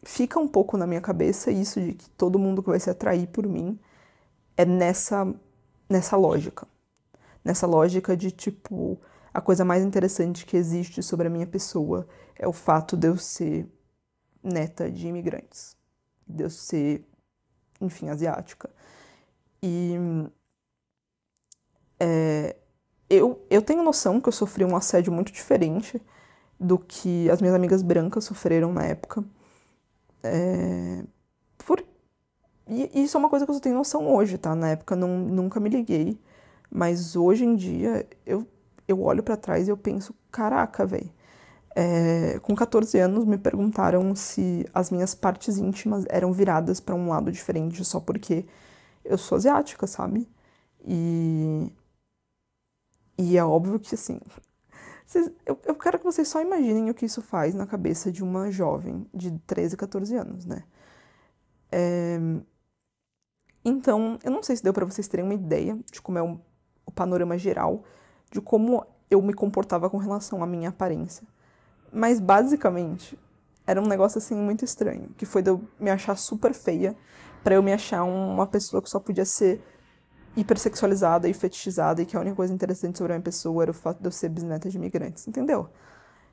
fica 0.07 0.39
um 0.39 0.47
pouco 0.47 0.77
na 0.77 0.87
minha 0.87 1.01
cabeça 1.01 1.51
isso 1.51 1.81
de 1.81 1.95
que 1.95 2.09
todo 2.11 2.39
mundo 2.39 2.63
que 2.63 2.71
vai 2.71 2.79
se 2.79 2.89
atrair 2.89 3.27
por 3.27 3.45
mim 3.45 3.77
é 4.57 4.65
nessa, 4.65 5.27
nessa 5.91 6.17
lógica. 6.17 6.67
Nessa 7.45 7.67
lógica 7.67 8.17
de 8.17 8.31
tipo, 8.31 8.97
a 9.35 9.41
coisa 9.41 9.65
mais 9.65 9.85
interessante 9.85 10.47
que 10.47 10.57
existe 10.57 11.03
sobre 11.03 11.27
a 11.27 11.31
minha 11.31 11.47
pessoa 11.47 12.07
é 12.39 12.47
o 12.47 12.53
fato 12.53 12.97
de 12.97 13.09
eu 13.09 13.17
ser 13.17 13.67
neta 14.43 14.91
de 14.91 15.09
imigrantes, 15.09 15.77
de 16.27 16.45
eu 16.45 16.51
ser, 16.51 17.05
enfim, 17.81 18.09
asiática. 18.09 18.71
E 19.63 19.95
é, 21.99 22.57
eu, 23.09 23.45
eu 23.51 23.63
tenho 23.63 23.83
noção 23.83 24.21
que 24.21 24.29
eu 24.29 24.33
sofri 24.33 24.65
um 24.65 24.77
assédio 24.77 25.13
muito 25.13 25.33
diferente 25.33 26.01
do 26.59 26.79
que 26.79 27.31
as 27.31 27.41
minhas 27.41 27.55
amigas 27.55 27.83
brancas 27.83 28.25
sofreram 28.25 28.73
na 28.73 28.85
época. 28.85 29.25
É, 30.23 31.05
por, 31.59 31.85
e 32.69 32.91
isso 33.03 33.17
é 33.17 33.21
uma 33.21 33.31
coisa 33.31 33.45
que 33.45 33.51
eu 33.51 33.55
só 33.55 33.61
tenho 33.61 33.77
noção 33.77 34.13
hoje, 34.15 34.39
tá? 34.39 34.55
Na 34.55 34.71
época 34.71 34.97
não, 34.97 35.19
nunca 35.19 35.61
me 35.61 35.71
liguei. 35.71 36.21
Mas 36.71 37.17
hoje 37.17 37.45
em 37.45 37.55
dia 37.57 38.07
eu, 38.25 38.47
eu 38.89 39.01
olho 39.03 39.23
para 39.23 39.37
trás 39.37 39.69
e 39.69 39.71
eu 39.71 39.77
penso, 39.77 40.15
caraca, 40.31 40.85
velho. 40.87 41.11
É, 41.79 42.39
com 42.41 42.55
14 42.55 42.99
anos 42.99 43.27
me 43.27 43.37
perguntaram 43.37 44.15
se 44.15 44.67
as 44.73 44.91
minhas 44.91 45.15
partes 45.15 45.59
íntimas 45.59 46.07
eram 46.09 46.33
viradas 46.33 46.81
para 46.81 46.95
um 46.95 47.11
lado 47.11 47.31
diferente 47.31 47.85
só 47.85 48.01
porque 48.01 48.47
eu 49.05 49.19
sou 49.19 49.37
asiática, 49.37 49.87
sabe? 49.87 50.27
E 50.83 51.71
e 53.19 53.37
é 53.37 53.45
óbvio 53.45 53.79
que 53.79 53.95
assim, 53.95 54.19
vocês, 55.05 55.31
eu, 55.45 55.59
eu 55.67 55.75
quero 55.75 55.99
que 55.99 56.05
vocês 56.05 56.27
só 56.29 56.41
imaginem 56.41 56.91
o 56.91 56.95
que 56.95 57.05
isso 57.05 57.21
faz 57.21 57.55
na 57.55 57.67
cabeça 57.67 58.11
de 58.11 58.25
uma 58.25 58.51
jovem 58.51 59.07
de 59.13 59.31
13, 59.47 59.77
14 59.77 60.17
anos, 60.17 60.47
né? 60.47 60.65
É... 61.71 62.19
Então, 63.65 64.19
eu 64.25 64.31
não 64.31 64.43
sei 64.43 64.57
se 64.57 64.63
deu 64.63 64.73
para 64.73 64.85
vocês 64.87 65.09
terem 65.09 65.25
uma 65.27 65.35
ideia 65.35 65.79
de 65.93 66.01
como 66.01 66.19
é 66.19 66.23
o, 66.23 66.41
o 66.87 66.93
panorama 66.93 67.37
geral 67.37 67.85
de 68.31 68.41
como 68.41 68.87
eu 69.11 69.21
me 69.21 69.35
comportava 69.35 69.91
com 69.91 69.99
relação 69.99 70.43
à 70.43 70.47
minha 70.47 70.71
aparência. 70.71 71.27
Mas 71.97 72.21
basicamente 72.21 73.19
era 73.67 73.81
um 73.81 73.87
negócio 73.87 74.19
assim 74.19 74.35
muito 74.35 74.63
estranho, 74.63 75.09
que 75.17 75.25
foi 75.25 75.41
de 75.41 75.49
eu 75.49 75.65
me 75.81 75.91
achar 75.91 76.15
super 76.15 76.53
feia 76.53 76.95
para 77.43 77.55
eu 77.55 77.63
me 77.63 77.73
achar 77.73 78.05
uma 78.05 78.47
pessoa 78.47 78.83
que 78.83 78.91
só 78.91 79.01
podia 79.01 79.25
ser 79.25 79.65
hipersexualizada 80.37 81.27
e 81.27 81.33
fetichizada 81.33 82.03
e 82.03 82.07
que 82.07 82.15
a 82.15 82.21
única 82.21 82.37
coisa 82.37 82.53
interessante 82.53 82.99
sobre 82.99 83.15
a 83.15 83.17
minha 83.17 83.25
pessoa 83.25 83.63
era 83.63 83.71
o 83.71 83.75
fato 83.75 83.99
de 83.99 84.07
eu 84.07 84.13
ser 84.13 84.29
bisneta 84.29 84.69
de 84.69 84.77
imigrantes, 84.77 85.27
entendeu? 85.27 85.71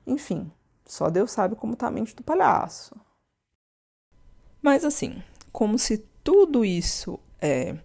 Enfim, 0.05 0.51
só 0.85 1.09
Deus 1.09 1.31
sabe 1.31 1.55
como 1.55 1.77
tá 1.77 1.87
a 1.87 1.91
mente 1.91 2.13
do 2.13 2.23
palhaço. 2.23 2.93
Mas 4.61 4.83
assim, 4.83 5.23
como 5.49 5.79
se 5.79 5.99
tudo 6.23 6.65
isso 6.65 7.17
é 7.41 7.77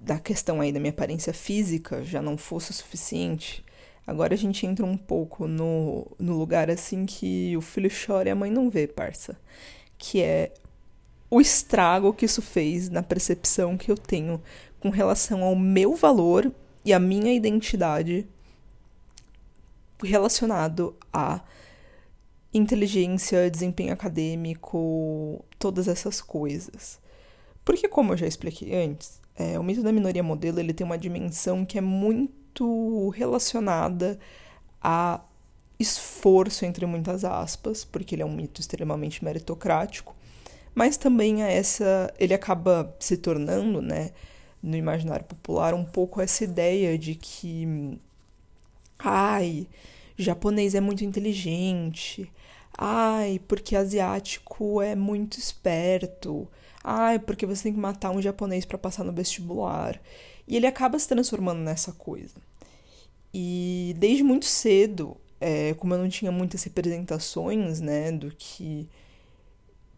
da 0.00 0.18
questão 0.18 0.60
aí 0.60 0.72
da 0.72 0.80
minha 0.80 0.92
aparência 0.92 1.32
física 1.32 2.02
já 2.02 2.20
não 2.20 2.36
fosse 2.36 2.72
o 2.72 2.74
suficiente, 2.74 3.64
agora 4.06 4.34
a 4.34 4.36
gente 4.36 4.64
entra 4.66 4.84
um 4.84 4.96
pouco 4.96 5.46
no, 5.48 6.06
no 6.18 6.38
lugar 6.38 6.70
assim 6.70 7.04
que 7.04 7.56
o 7.56 7.60
filho 7.60 7.90
chora 7.90 8.28
e 8.28 8.32
a 8.32 8.36
mãe 8.36 8.50
não 8.50 8.70
vê, 8.70 8.86
parça. 8.86 9.36
Que 9.98 10.22
é 10.22 10.52
o 11.30 11.40
estrago 11.40 12.12
que 12.12 12.24
isso 12.24 12.40
fez 12.40 12.88
na 12.88 13.02
percepção 13.02 13.76
que 13.76 13.90
eu 13.90 13.96
tenho 13.96 14.40
com 14.78 14.90
relação 14.90 15.42
ao 15.42 15.56
meu 15.56 15.94
valor 15.96 16.52
e 16.84 16.92
a 16.92 16.98
minha 16.98 17.34
identidade 17.34 18.26
relacionado 20.02 20.94
a 21.12 21.40
inteligência, 22.52 23.50
desempenho 23.50 23.92
acadêmico, 23.92 25.44
todas 25.58 25.88
essas 25.88 26.20
coisas. 26.20 27.00
Porque, 27.64 27.88
como 27.88 28.12
eu 28.12 28.16
já 28.16 28.26
expliquei 28.26 28.74
antes, 28.84 29.20
é, 29.34 29.58
o 29.58 29.62
mito 29.62 29.82
da 29.82 29.92
minoria 29.92 30.22
modelo 30.22 30.60
ele 30.60 30.72
tem 30.72 30.84
uma 30.84 30.96
dimensão 30.96 31.64
que 31.64 31.76
é 31.76 31.80
muito 31.80 32.32
relacionada 33.10 34.18
a 34.82 35.20
esforço, 35.78 36.64
entre 36.64 36.86
muitas 36.86 37.24
aspas, 37.24 37.84
porque 37.84 38.14
ele 38.14 38.22
é 38.22 38.26
um 38.26 38.34
mito 38.34 38.60
extremamente 38.60 39.24
meritocrático, 39.24 40.14
mas 40.74 40.96
também 40.96 41.42
a 41.42 41.48
essa 41.48 42.12
ele 42.18 42.34
acaba 42.34 42.94
se 42.98 43.16
tornando, 43.16 43.82
né, 43.82 44.12
no 44.62 44.76
imaginário 44.76 45.24
popular 45.24 45.74
um 45.74 45.84
pouco 45.84 46.20
essa 46.20 46.44
ideia 46.44 46.98
de 46.98 47.14
que 47.14 47.98
ai, 48.98 49.66
japonês 50.16 50.74
é 50.74 50.80
muito 50.80 51.04
inteligente. 51.04 52.30
Ai, 52.78 53.40
porque 53.48 53.74
asiático 53.76 54.82
é 54.82 54.94
muito 54.94 55.38
esperto. 55.38 56.48
Ai, 56.84 57.18
porque 57.18 57.46
você 57.46 57.64
tem 57.64 57.72
que 57.74 57.78
matar 57.80 58.10
um 58.10 58.20
japonês 58.22 58.64
para 58.64 58.78
passar 58.78 59.04
no 59.04 59.12
vestibular. 59.12 60.00
E 60.46 60.56
ele 60.56 60.66
acaba 60.66 60.98
se 60.98 61.08
transformando 61.08 61.60
nessa 61.60 61.92
coisa. 61.92 62.34
E 63.38 63.94
desde 63.98 64.22
muito 64.22 64.46
cedo, 64.46 65.14
é, 65.38 65.74
como 65.74 65.92
eu 65.92 65.98
não 65.98 66.08
tinha 66.08 66.32
muitas 66.32 66.64
representações, 66.64 67.82
né, 67.82 68.10
do 68.10 68.30
que 68.30 68.88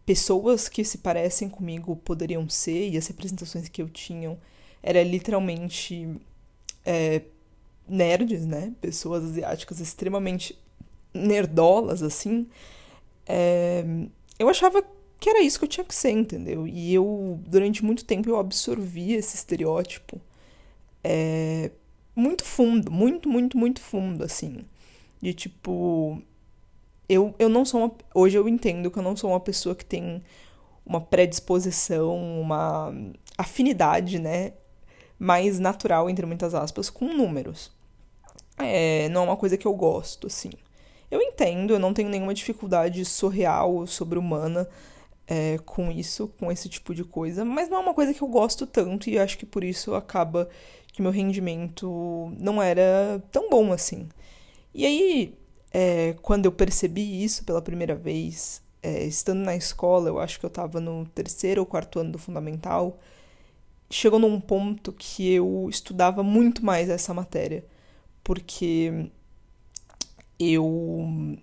pessoas 0.05 0.67
que 0.67 0.83
se 0.83 0.97
parecem 0.97 1.47
comigo 1.47 1.95
poderiam 1.95 2.49
ser, 2.49 2.89
e 2.89 2.97
as 2.97 3.07
representações 3.07 3.69
que 3.69 3.81
eu 3.81 3.87
tinha 3.87 4.37
era 4.83 5.01
literalmente 5.01 6.09
é, 6.85 7.21
nerds, 7.87 8.45
né, 8.45 8.73
pessoas 8.81 9.23
asiáticas 9.23 9.79
extremamente 9.79 10.59
nerdolas, 11.13 12.03
assim, 12.03 12.45
é, 13.25 13.85
eu 14.37 14.49
achava 14.49 14.83
que 15.17 15.29
era 15.29 15.41
isso 15.41 15.59
que 15.59 15.63
eu 15.63 15.69
tinha 15.69 15.85
que 15.85 15.95
ser, 15.95 16.11
entendeu? 16.11 16.67
E 16.67 16.93
eu, 16.93 17.39
durante 17.47 17.85
muito 17.85 18.03
tempo, 18.03 18.27
eu 18.29 18.37
absorvi 18.37 19.13
esse 19.13 19.35
estereótipo 19.37 20.19
é, 21.03 21.71
muito 22.19 22.43
fundo, 22.43 22.91
muito, 22.91 23.29
muito, 23.29 23.57
muito 23.57 23.81
fundo, 23.81 24.23
assim. 24.23 24.65
De 25.21 25.33
tipo. 25.33 26.21
Eu, 27.07 27.33
eu 27.39 27.49
não 27.49 27.65
sou 27.65 27.81
uma. 27.81 27.91
Hoje 28.13 28.37
eu 28.37 28.47
entendo 28.47 28.91
que 28.91 28.99
eu 28.99 29.03
não 29.03 29.15
sou 29.15 29.31
uma 29.31 29.39
pessoa 29.39 29.75
que 29.75 29.85
tem 29.85 30.21
uma 30.85 31.01
predisposição, 31.01 32.15
uma 32.41 32.93
afinidade, 33.37 34.19
né? 34.19 34.53
Mais 35.17 35.59
natural, 35.59 36.09
entre 36.09 36.25
muitas 36.25 36.53
aspas, 36.53 36.89
com 36.89 37.05
números. 37.05 37.71
É, 38.57 39.09
não 39.09 39.21
é 39.21 39.25
uma 39.25 39.37
coisa 39.37 39.57
que 39.57 39.65
eu 39.65 39.73
gosto, 39.73 40.27
assim. 40.27 40.51
Eu 41.09 41.21
entendo, 41.21 41.73
eu 41.73 41.79
não 41.79 41.93
tenho 41.93 42.09
nenhuma 42.09 42.33
dificuldade 42.33 43.03
surreal, 43.05 43.87
sobre-humana 43.87 44.67
é, 45.29 45.59
com 45.59 45.91
isso, 45.91 46.27
com 46.39 46.51
esse 46.51 46.67
tipo 46.67 46.93
de 46.95 47.03
coisa, 47.03 47.45
mas 47.45 47.69
não 47.69 47.77
é 47.77 47.81
uma 47.81 47.93
coisa 47.93 48.11
que 48.15 48.21
eu 48.21 48.27
gosto 48.27 48.65
tanto 48.65 49.11
e 49.11 49.19
acho 49.19 49.37
que 49.37 49.45
por 49.45 49.63
isso 49.63 49.93
acaba 49.93 50.49
que 50.91 51.03
meu 51.03 51.11
rendimento 51.11 52.33
não 52.39 52.59
era 52.59 53.23
tão 53.31 53.47
bom 53.47 53.71
assim. 53.71 54.09
E 54.73 54.85
aí, 54.87 55.37
é, 55.71 56.15
quando 56.23 56.45
eu 56.47 56.51
percebi 56.51 57.23
isso 57.23 57.45
pela 57.45 57.61
primeira 57.61 57.93
vez, 57.95 58.63
é, 58.81 59.03
estando 59.05 59.41
na 59.41 59.55
escola, 59.55 60.09
eu 60.09 60.19
acho 60.19 60.39
que 60.39 60.45
eu 60.45 60.49
estava 60.49 60.79
no 60.79 61.05
terceiro 61.05 61.61
ou 61.61 61.67
quarto 61.67 61.99
ano 61.99 62.13
do 62.13 62.17
fundamental, 62.17 62.99
chegou 63.89 64.19
num 64.19 64.41
ponto 64.41 64.91
que 64.93 65.31
eu 65.31 65.67
estudava 65.69 66.23
muito 66.23 66.65
mais 66.65 66.89
essa 66.89 67.13
matéria, 67.13 67.63
porque 68.23 69.11
eu 70.39 71.37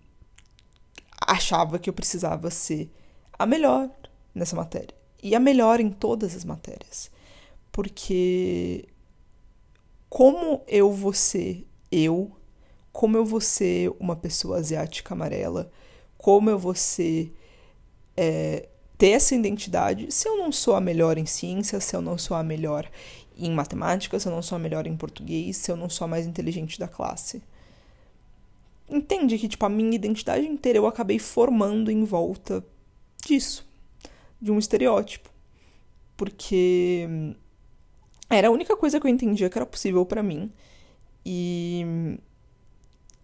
achava 1.20 1.78
que 1.78 1.88
eu 1.88 1.94
precisava 1.94 2.50
ser 2.50 2.90
a 3.38 3.46
melhor 3.46 3.90
nessa 4.34 4.56
matéria 4.56 4.94
e 5.22 5.34
a 5.34 5.40
melhor 5.40 5.80
em 5.80 5.90
todas 5.90 6.34
as 6.34 6.44
matérias. 6.44 7.10
Porque 7.72 8.86
como 10.08 10.62
eu 10.66 10.92
vou 10.92 11.12
ser 11.12 11.66
eu, 11.90 12.30
como 12.92 13.16
eu 13.16 13.24
vou 13.24 13.40
ser 13.40 13.92
uma 13.98 14.16
pessoa 14.16 14.58
asiática 14.58 15.14
amarela, 15.14 15.70
como 16.16 16.48
eu 16.48 16.58
vou 16.58 16.74
ser 16.74 17.34
é, 18.16 18.68
ter 18.96 19.10
essa 19.10 19.34
identidade 19.34 20.10
se 20.10 20.28
eu 20.28 20.38
não 20.38 20.50
sou 20.50 20.74
a 20.74 20.80
melhor 20.80 21.18
em 21.18 21.26
ciência, 21.26 21.80
se 21.80 21.94
eu 21.94 22.00
não 22.00 22.16
sou 22.16 22.36
a 22.36 22.42
melhor 22.42 22.90
em 23.36 23.50
matemática, 23.50 24.18
se 24.18 24.26
eu 24.26 24.32
não 24.32 24.40
sou 24.40 24.56
a 24.56 24.58
melhor 24.58 24.86
em 24.86 24.96
português, 24.96 25.58
se 25.58 25.70
eu 25.70 25.76
não 25.76 25.90
sou 25.90 26.06
a 26.06 26.08
mais 26.08 26.26
inteligente 26.26 26.78
da 26.78 26.88
classe 26.88 27.42
entende 28.88 29.38
que, 29.38 29.48
tipo, 29.48 29.64
a 29.64 29.68
minha 29.68 29.94
identidade 29.94 30.46
inteira 30.46 30.78
eu 30.78 30.86
acabei 30.86 31.18
formando 31.18 31.90
em 31.90 32.04
volta 32.04 32.64
disso, 33.26 33.66
de 34.40 34.50
um 34.50 34.58
estereótipo. 34.58 35.30
Porque 36.16 37.06
era 38.30 38.48
a 38.48 38.50
única 38.50 38.76
coisa 38.76 38.98
que 39.00 39.06
eu 39.06 39.10
entendia 39.10 39.50
que 39.50 39.58
era 39.58 39.66
possível 39.66 40.04
para 40.06 40.22
mim. 40.22 40.52
E 41.24 42.18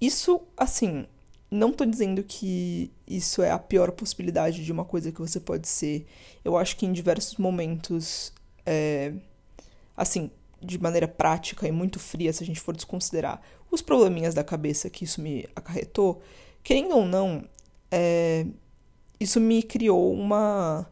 isso, 0.01 0.41
assim, 0.57 1.07
não 1.51 1.73
tô 1.73 1.85
dizendo 1.85 2.23
que 2.23 2.91
isso 3.07 3.43
é 3.43 3.51
a 3.51 3.59
pior 3.59 3.93
possibilidade 3.93 4.65
de 4.65 4.73
uma 4.73 4.85
coisa 4.85 5.13
que 5.13 5.21
você 5.21 5.39
pode 5.39 5.69
ser. 5.69 6.07
Eu 6.45 6.57
acho 6.57 6.77
que 6.77 6.87
em 6.87 6.93
diversos 6.93 7.37
momentos, 7.37 8.33
é, 8.67 9.13
assim, 9.97 10.31
de 10.61 10.79
maneira 10.79 11.09
prática 11.09 11.67
e 11.67 11.73
muito 11.73 11.99
fria, 11.99 12.33
se 12.33 12.43
a 12.43 12.47
gente 12.47 12.61
for 12.61 12.75
desconsiderar 12.75 13.41
os 13.71 13.83
probleminhas 13.83 14.35
da 14.35 14.45
cabeça 14.45 14.91
que 14.91 15.05
isso 15.05 15.21
me 15.21 15.47
acarretou, 15.57 16.23
querendo 16.63 16.97
ou 16.97 17.05
não, 17.05 17.45
é, 17.91 18.47
isso 19.23 19.41
me 19.41 19.63
criou 19.63 20.13
uma 20.13 20.87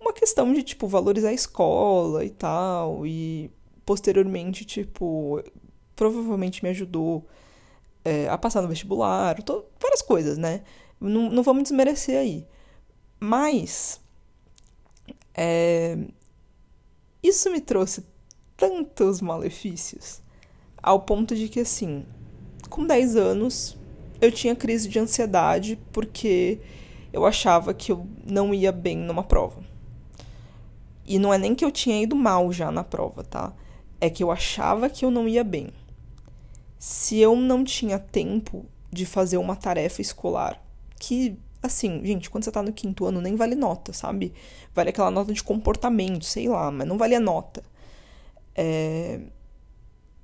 uma 0.00 0.12
questão 0.12 0.52
de 0.52 0.62
tipo 0.62 0.86
valorizar 0.86 1.28
a 1.28 1.34
escola 1.34 2.24
e 2.24 2.30
tal 2.30 3.06
e 3.06 3.50
posteriormente 3.84 4.64
tipo 4.64 5.42
provavelmente 5.94 6.62
me 6.62 6.70
ajudou 6.70 7.26
é, 8.04 8.28
a 8.28 8.38
passar 8.38 8.62
no 8.62 8.68
vestibular, 8.68 9.42
tô, 9.42 9.64
várias 9.80 10.02
coisas, 10.02 10.38
né? 10.38 10.62
Não, 11.00 11.30
não 11.30 11.42
vamos 11.42 11.64
desmerecer 11.64 12.18
aí. 12.18 12.46
Mas 13.18 14.00
é, 15.34 15.98
isso 17.22 17.50
me 17.50 17.60
trouxe 17.60 18.04
tantos 18.56 19.20
malefícios 19.20 20.22
ao 20.82 21.00
ponto 21.00 21.34
de 21.34 21.48
que, 21.48 21.60
assim, 21.60 22.06
com 22.68 22.86
10 22.86 23.16
anos, 23.16 23.76
eu 24.20 24.32
tinha 24.32 24.56
crise 24.56 24.88
de 24.88 24.98
ansiedade 24.98 25.78
porque 25.92 26.60
eu 27.12 27.26
achava 27.26 27.74
que 27.74 27.92
eu 27.92 28.06
não 28.24 28.54
ia 28.54 28.72
bem 28.72 28.96
numa 28.96 29.22
prova. 29.22 29.62
E 31.06 31.18
não 31.18 31.32
é 31.32 31.38
nem 31.38 31.54
que 31.54 31.64
eu 31.64 31.70
tinha 31.70 32.00
ido 32.02 32.14
mal 32.14 32.52
já 32.52 32.70
na 32.70 32.84
prova, 32.84 33.24
tá? 33.24 33.52
É 34.00 34.08
que 34.08 34.22
eu 34.22 34.30
achava 34.30 34.88
que 34.88 35.04
eu 35.04 35.10
não 35.10 35.28
ia 35.28 35.42
bem. 35.42 35.68
Se 36.78 37.18
eu 37.18 37.36
não 37.36 37.64
tinha 37.64 37.98
tempo 37.98 38.64
de 38.90 39.04
fazer 39.04 39.36
uma 39.36 39.56
tarefa 39.56 40.00
escolar, 40.00 40.62
que, 40.98 41.36
assim, 41.62 42.04
gente, 42.04 42.30
quando 42.30 42.44
você 42.44 42.52
tá 42.52 42.62
no 42.62 42.72
quinto 42.72 43.04
ano 43.06 43.20
nem 43.20 43.36
vale 43.36 43.54
nota, 43.54 43.92
sabe? 43.92 44.32
Vale 44.74 44.90
aquela 44.90 45.10
nota 45.10 45.32
de 45.32 45.42
comportamento, 45.42 46.24
sei 46.24 46.48
lá, 46.48 46.70
mas 46.70 46.86
não 46.86 46.96
vale 46.96 47.14
a 47.14 47.20
nota. 47.20 47.62
É 48.54 49.20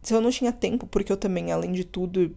se 0.07 0.15
eu 0.15 0.21
não 0.21 0.31
tinha 0.31 0.53
tempo, 0.53 0.87
porque 0.87 1.11
eu 1.11 1.17
também, 1.17 1.51
além 1.51 1.73
de 1.73 1.83
tudo, 1.83 2.33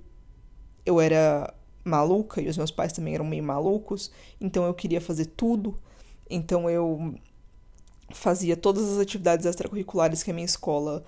eu 0.83 0.99
era 0.99 1.53
maluca 1.83 2.41
e 2.41 2.47
os 2.47 2.57
meus 2.57 2.71
pais 2.71 2.93
também 2.93 3.15
eram 3.15 3.25
meio 3.25 3.43
malucos, 3.43 4.11
então 4.39 4.65
eu 4.65 4.73
queria 4.73 5.01
fazer 5.01 5.25
tudo. 5.25 5.77
Então 6.29 6.69
eu 6.69 7.15
fazia 8.11 8.55
todas 8.55 8.87
as 8.89 8.99
atividades 8.99 9.45
extracurriculares 9.45 10.23
que 10.23 10.31
a 10.31 10.33
minha 10.33 10.45
escola 10.45 11.03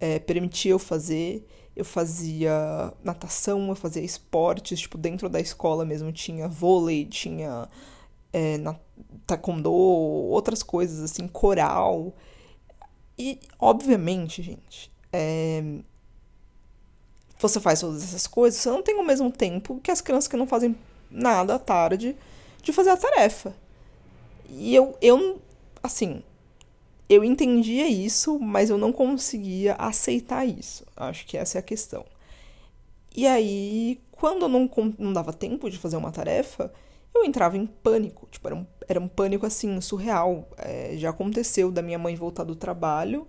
é, 0.00 0.18
permitia 0.18 0.72
eu 0.72 0.78
fazer. 0.78 1.46
Eu 1.74 1.84
fazia 1.84 2.92
natação, 3.04 3.68
eu 3.68 3.76
fazia 3.76 4.02
esportes, 4.02 4.80
tipo, 4.80 4.98
dentro 4.98 5.28
da 5.28 5.40
escola 5.40 5.84
mesmo 5.84 6.10
tinha 6.10 6.48
vôlei, 6.48 7.04
tinha 7.04 7.68
é, 8.32 8.58
na, 8.58 8.74
taekwondo, 9.26 9.70
outras 9.72 10.62
coisas 10.62 11.00
assim, 11.00 11.28
coral. 11.28 12.14
E, 13.16 13.38
obviamente, 13.60 14.42
gente, 14.42 14.90
é, 15.12 15.62
você 17.38 17.60
faz 17.60 17.80
todas 17.80 18.02
essas 18.02 18.26
coisas, 18.26 18.60
você 18.60 18.70
não 18.70 18.82
tem 18.82 18.96
o 18.96 19.06
mesmo 19.06 19.30
tempo 19.30 19.80
que 19.82 19.90
as 19.90 20.00
crianças 20.00 20.28
que 20.28 20.36
não 20.36 20.46
fazem 20.46 20.76
nada 21.10 21.54
à 21.54 21.58
tarde 21.58 22.16
de 22.62 22.72
fazer 22.72 22.90
a 22.90 22.96
tarefa. 22.96 23.54
E 24.48 24.74
eu, 24.74 24.96
eu 25.00 25.40
assim, 25.82 26.22
eu 27.08 27.24
entendia 27.24 27.88
isso, 27.88 28.38
mas 28.38 28.70
eu 28.70 28.78
não 28.78 28.92
conseguia 28.92 29.74
aceitar 29.74 30.46
isso. 30.46 30.84
Acho 30.96 31.26
que 31.26 31.36
essa 31.36 31.58
é 31.58 31.60
a 31.60 31.62
questão. 31.62 32.04
E 33.16 33.26
aí, 33.26 34.00
quando 34.12 34.42
eu 34.42 34.48
não, 34.48 34.70
não 34.98 35.12
dava 35.12 35.32
tempo 35.32 35.70
de 35.70 35.78
fazer 35.78 35.96
uma 35.96 36.12
tarefa, 36.12 36.72
eu 37.14 37.24
entrava 37.24 37.56
em 37.56 37.66
pânico. 37.66 38.28
Tipo, 38.30 38.48
era 38.48 38.56
um, 38.56 38.66
era 38.88 39.00
um 39.00 39.08
pânico 39.08 39.46
assim, 39.46 39.80
surreal. 39.80 40.48
É, 40.56 40.92
já 40.96 41.10
aconteceu 41.10 41.70
da 41.70 41.82
minha 41.82 41.98
mãe 41.98 42.14
voltar 42.14 42.44
do 42.44 42.54
trabalho, 42.54 43.26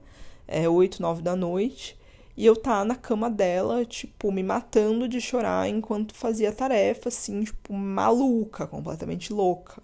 é, 0.48 0.68
8, 0.68 1.02
9 1.02 1.22
da 1.22 1.36
noite, 1.36 1.99
e 2.40 2.46
eu 2.46 2.56
tá 2.56 2.86
na 2.86 2.96
cama 2.96 3.30
dela, 3.30 3.84
tipo, 3.84 4.32
me 4.32 4.42
matando 4.42 5.10
de 5.10 5.20
chorar 5.20 5.68
enquanto 5.68 6.16
fazia 6.16 6.54
tarefa, 6.54 7.10
assim, 7.10 7.44
tipo, 7.44 7.74
maluca, 7.74 8.66
completamente 8.66 9.34
louca. 9.34 9.84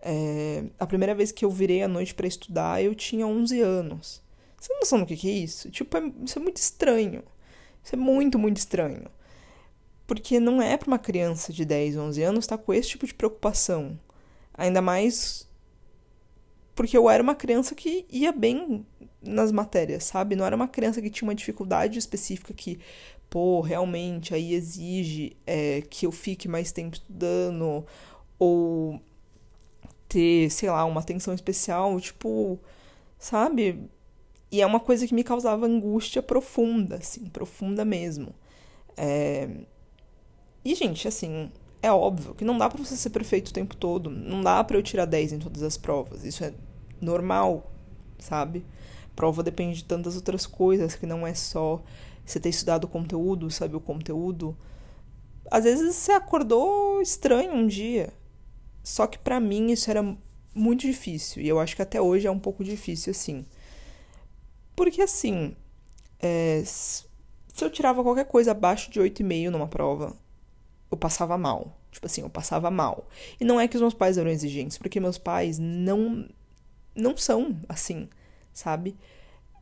É, 0.00 0.64
a 0.78 0.86
primeira 0.86 1.14
vez 1.14 1.30
que 1.30 1.44
eu 1.44 1.50
virei 1.50 1.82
à 1.82 1.88
noite 1.88 2.14
para 2.14 2.26
estudar, 2.26 2.82
eu 2.82 2.94
tinha 2.94 3.26
11 3.26 3.60
anos. 3.60 4.22
Você 4.58 4.72
não 4.72 4.80
noção 4.80 5.00
do 5.00 5.04
que, 5.04 5.14
que 5.14 5.28
é 5.28 5.34
isso? 5.34 5.70
Tipo, 5.70 5.98
é, 5.98 6.10
isso 6.24 6.38
é 6.38 6.42
muito 6.42 6.56
estranho. 6.56 7.22
Isso 7.82 7.94
é 7.94 7.98
muito, 7.98 8.38
muito 8.38 8.56
estranho. 8.56 9.04
Porque 10.06 10.40
não 10.40 10.62
é 10.62 10.78
para 10.78 10.88
uma 10.88 10.98
criança 10.98 11.52
de 11.52 11.66
10, 11.66 11.98
11 11.98 12.22
anos 12.22 12.44
estar 12.46 12.56
tá 12.56 12.64
com 12.64 12.72
esse 12.72 12.88
tipo 12.88 13.06
de 13.06 13.12
preocupação. 13.12 14.00
Ainda 14.54 14.80
mais 14.80 15.46
porque 16.74 16.96
eu 16.96 17.08
era 17.08 17.22
uma 17.22 17.34
criança 17.34 17.74
que 17.74 18.04
ia 18.10 18.32
bem 18.32 18.84
nas 19.26 19.52
matérias, 19.52 20.04
sabe? 20.04 20.36
Não 20.36 20.44
era 20.44 20.56
uma 20.56 20.68
criança 20.68 21.00
que 21.00 21.10
tinha 21.10 21.28
uma 21.28 21.34
dificuldade 21.34 21.98
específica 21.98 22.52
que, 22.52 22.78
pô, 23.30 23.60
realmente 23.60 24.34
aí 24.34 24.54
exige 24.54 25.36
é, 25.46 25.82
que 25.82 26.06
eu 26.06 26.12
fique 26.12 26.48
mais 26.48 26.72
tempo 26.72 26.96
estudando 26.96 27.84
ou 28.38 29.00
ter, 30.08 30.50
sei 30.50 30.70
lá, 30.70 30.84
uma 30.84 31.00
atenção 31.00 31.34
especial, 31.34 32.00
tipo, 32.00 32.58
sabe? 33.18 33.88
E 34.50 34.60
é 34.60 34.66
uma 34.66 34.78
coisa 34.78 35.06
que 35.06 35.14
me 35.14 35.24
causava 35.24 35.66
angústia 35.66 36.22
profunda, 36.22 36.96
assim, 36.96 37.26
profunda 37.26 37.84
mesmo. 37.84 38.32
É... 38.96 39.48
E, 40.64 40.74
gente, 40.74 41.08
assim, 41.08 41.50
é 41.82 41.90
óbvio 41.92 42.34
que 42.34 42.44
não 42.44 42.56
dá 42.56 42.70
para 42.70 42.82
você 42.82 42.96
ser 42.96 43.10
perfeito 43.10 43.48
o 43.48 43.52
tempo 43.52 43.76
todo. 43.76 44.08
Não 44.08 44.40
dá 44.40 44.62
para 44.62 44.76
eu 44.76 44.82
tirar 44.82 45.04
10 45.04 45.32
em 45.34 45.38
todas 45.38 45.62
as 45.62 45.76
provas. 45.76 46.24
Isso 46.24 46.44
é 46.44 46.54
normal, 47.00 47.70
sabe? 48.18 48.64
Prova 49.14 49.42
depende 49.42 49.78
de 49.78 49.84
tantas 49.84 50.16
outras 50.16 50.46
coisas 50.46 50.94
que 50.94 51.06
não 51.06 51.26
é 51.26 51.34
só 51.34 51.82
você 52.24 52.40
ter 52.40 52.48
estudado 52.48 52.84
o 52.84 52.88
conteúdo, 52.88 53.50
saber 53.50 53.76
o 53.76 53.80
conteúdo. 53.80 54.56
Às 55.50 55.64
vezes 55.64 55.94
você 55.94 56.12
acordou 56.12 57.00
estranho 57.00 57.52
um 57.52 57.66
dia. 57.66 58.12
Só 58.82 59.06
que 59.06 59.18
para 59.18 59.38
mim 59.40 59.70
isso 59.70 59.90
era 59.90 60.02
muito 60.54 60.82
difícil. 60.82 61.42
E 61.42 61.48
eu 61.48 61.58
acho 61.58 61.76
que 61.76 61.82
até 61.82 62.00
hoje 62.00 62.26
é 62.26 62.30
um 62.30 62.38
pouco 62.38 62.64
difícil, 62.64 63.10
assim. 63.10 63.44
Porque, 64.76 65.02
assim, 65.02 65.54
é, 66.20 66.62
se 66.64 67.04
eu 67.60 67.70
tirava 67.70 68.02
qualquer 68.02 68.26
coisa 68.26 68.50
abaixo 68.50 68.90
de 68.90 69.00
8,5 69.00 69.50
numa 69.50 69.68
prova, 69.68 70.16
eu 70.90 70.96
passava 70.96 71.38
mal. 71.38 71.78
Tipo 71.90 72.06
assim, 72.06 72.22
eu 72.22 72.30
passava 72.30 72.70
mal. 72.70 73.08
E 73.40 73.44
não 73.44 73.60
é 73.60 73.68
que 73.68 73.76
os 73.76 73.80
meus 73.80 73.94
pais 73.94 74.18
eram 74.18 74.30
exigentes, 74.30 74.78
porque 74.78 74.98
meus 74.98 75.18
pais 75.18 75.58
não 75.58 76.28
não 76.96 77.16
são 77.16 77.56
assim, 77.68 78.08
sabe? 78.54 78.96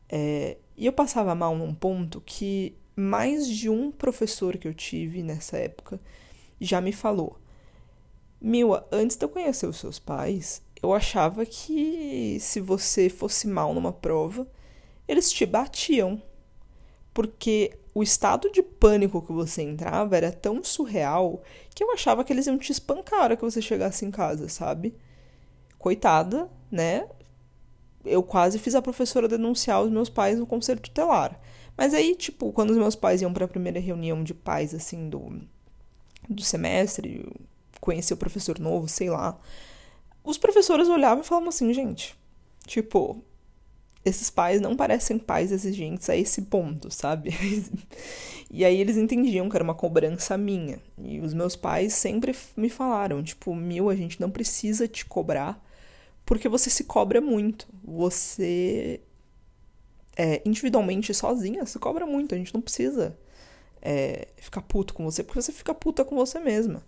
É, 0.07 0.57
e 0.77 0.85
eu 0.85 0.93
passava 0.93 1.35
mal 1.35 1.55
num 1.55 1.73
ponto 1.73 2.21
que 2.21 2.75
mais 2.95 3.47
de 3.47 3.69
um 3.69 3.91
professor 3.91 4.57
que 4.57 4.67
eu 4.67 4.73
tive 4.73 5.23
nessa 5.23 5.57
época 5.57 5.99
já 6.61 6.79
me 6.79 6.91
falou: 6.91 7.37
Mila, 8.39 8.87
antes 8.91 9.17
de 9.17 9.25
eu 9.25 9.29
conhecer 9.29 9.67
os 9.67 9.77
seus 9.77 9.99
pais, 9.99 10.61
eu 10.81 10.93
achava 10.93 11.45
que 11.45 12.37
se 12.39 12.59
você 12.59 13.09
fosse 13.09 13.47
mal 13.47 13.73
numa 13.73 13.91
prova, 13.93 14.47
eles 15.07 15.31
te 15.31 15.45
batiam. 15.45 16.21
Porque 17.13 17.77
o 17.93 18.01
estado 18.01 18.51
de 18.51 18.63
pânico 18.63 19.21
que 19.21 19.31
você 19.31 19.61
entrava 19.61 20.17
era 20.17 20.31
tão 20.31 20.63
surreal 20.63 21.41
que 21.73 21.83
eu 21.83 21.91
achava 21.91 22.23
que 22.23 22.33
eles 22.33 22.47
iam 22.47 22.57
te 22.57 22.71
espancar 22.71 23.19
a 23.19 23.23
hora 23.23 23.37
que 23.37 23.43
você 23.43 23.61
chegasse 23.61 24.03
em 24.03 24.11
casa, 24.11 24.49
sabe? 24.49 24.95
Coitada, 25.77 26.49
né? 26.71 27.07
Eu 28.05 28.21
quase 28.21 28.59
fiz 28.59 28.75
a 28.75 28.81
professora 28.81 29.27
denunciar 29.27 29.81
os 29.81 29.91
meus 29.91 30.09
pais 30.09 30.37
no 30.37 30.45
conselho 30.45 30.79
tutelar. 30.79 31.39
Mas 31.77 31.93
aí, 31.93 32.15
tipo, 32.15 32.51
quando 32.51 32.71
os 32.71 32.77
meus 32.77 32.95
pais 32.95 33.21
iam 33.21 33.33
para 33.33 33.45
a 33.45 33.47
primeira 33.47 33.79
reunião 33.79 34.23
de 34.23 34.33
pais, 34.33 34.73
assim, 34.73 35.09
do, 35.09 35.41
do 36.29 36.43
semestre, 36.43 37.25
conhecer 37.79 38.13
o 38.13 38.17
professor 38.17 38.59
novo, 38.59 38.87
sei 38.87 39.09
lá, 39.09 39.39
os 40.23 40.37
professores 40.37 40.87
olhavam 40.87 41.23
e 41.23 41.27
falavam 41.27 41.49
assim, 41.49 41.73
gente, 41.73 42.15
tipo, 42.65 43.23
esses 44.05 44.29
pais 44.29 44.61
não 44.61 44.75
parecem 44.75 45.17
pais 45.17 45.51
exigentes 45.51 46.09
a 46.09 46.15
esse 46.15 46.43
ponto, 46.43 46.93
sabe? 46.93 47.31
e 48.51 48.65
aí 48.65 48.79
eles 48.79 48.97
entendiam 48.97 49.49
que 49.49 49.55
era 49.55 49.63
uma 49.63 49.73
cobrança 49.73 50.37
minha. 50.37 50.79
E 50.97 51.19
os 51.19 51.33
meus 51.33 51.55
pais 51.55 51.93
sempre 51.93 52.35
me 52.55 52.69
falaram, 52.69 53.23
tipo, 53.23 53.55
Mil, 53.55 53.89
a 53.89 53.95
gente 53.95 54.19
não 54.19 54.29
precisa 54.29 54.87
te 54.87 55.05
cobrar 55.05 55.62
porque 56.33 56.49
você 56.49 56.67
se 56.67 56.85
cobra 56.85 57.21
muito. 57.21 57.67
Você 57.83 59.01
é, 60.17 60.41
individualmente, 60.43 61.13
sozinha, 61.13 61.63
se 61.63 61.77
cobra 61.77 62.07
muito. 62.07 62.33
A 62.33 62.37
gente 62.39 62.51
não 62.55 62.59
precisa 62.59 63.15
é, 63.79 64.29
ficar 64.37 64.63
puto 64.63 64.95
com 64.95 65.03
você, 65.03 65.23
porque 65.23 65.39
você 65.39 65.51
fica 65.51 65.75
puta 65.75 66.03
com 66.03 66.15
você 66.15 66.39
mesma. 66.39 66.83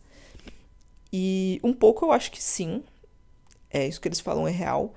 E 1.14 1.60
um 1.64 1.74
pouco 1.74 2.06
eu 2.06 2.12
acho 2.12 2.32
que 2.32 2.42
sim, 2.42 2.84
é 3.70 3.88
isso 3.88 4.02
que 4.02 4.08
eles 4.08 4.20
falam 4.20 4.48
é 4.48 4.52
real. 4.52 4.96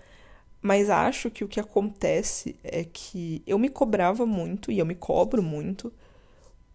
Mas 0.63 0.89
acho 0.89 1.31
que 1.31 1.45
o 1.45 1.49
que 1.49 1.61
acontece 1.61 2.57
é 2.65 2.85
que 2.85 3.43
eu 3.47 3.59
me 3.59 3.69
cobrava 3.69 4.25
muito 4.25 4.73
e 4.73 4.79
eu 4.79 4.87
me 4.87 4.95
cobro 4.95 5.43
muito 5.43 5.93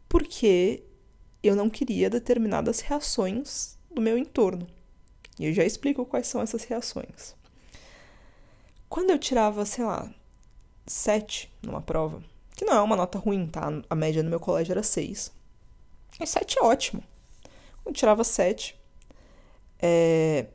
porque 0.08 0.84
eu 1.42 1.56
não 1.56 1.72
queria 1.72 2.08
determinadas 2.08 2.82
reações 2.82 3.80
do 3.90 4.00
meu 4.00 4.16
entorno. 4.16 4.68
E 5.40 5.48
eu 5.48 5.54
já 5.54 5.66
explico 5.66 6.06
quais 6.06 6.28
são 6.28 6.40
essas 6.40 6.64
reações. 6.66 7.36
Quando 8.94 9.10
eu 9.10 9.18
tirava, 9.18 9.66
sei 9.66 9.84
lá, 9.84 10.08
7 10.86 11.52
numa 11.64 11.82
prova, 11.82 12.24
que 12.56 12.64
não 12.64 12.76
é 12.76 12.82
uma 12.84 12.96
nota 12.96 13.18
ruim, 13.18 13.48
tá? 13.48 13.70
A 13.90 13.96
média 13.96 14.22
no 14.22 14.30
meu 14.30 14.40
colégio 14.40 14.72
era 14.72 14.84
6. 14.84 15.32
E 16.22 16.28
7 16.28 16.60
é 16.60 16.62
ótimo. 16.62 17.04
Quando 17.82 17.88
eu 17.88 17.94
tirava 17.94 18.24
7, 18.24 18.80
é, 19.80 20.46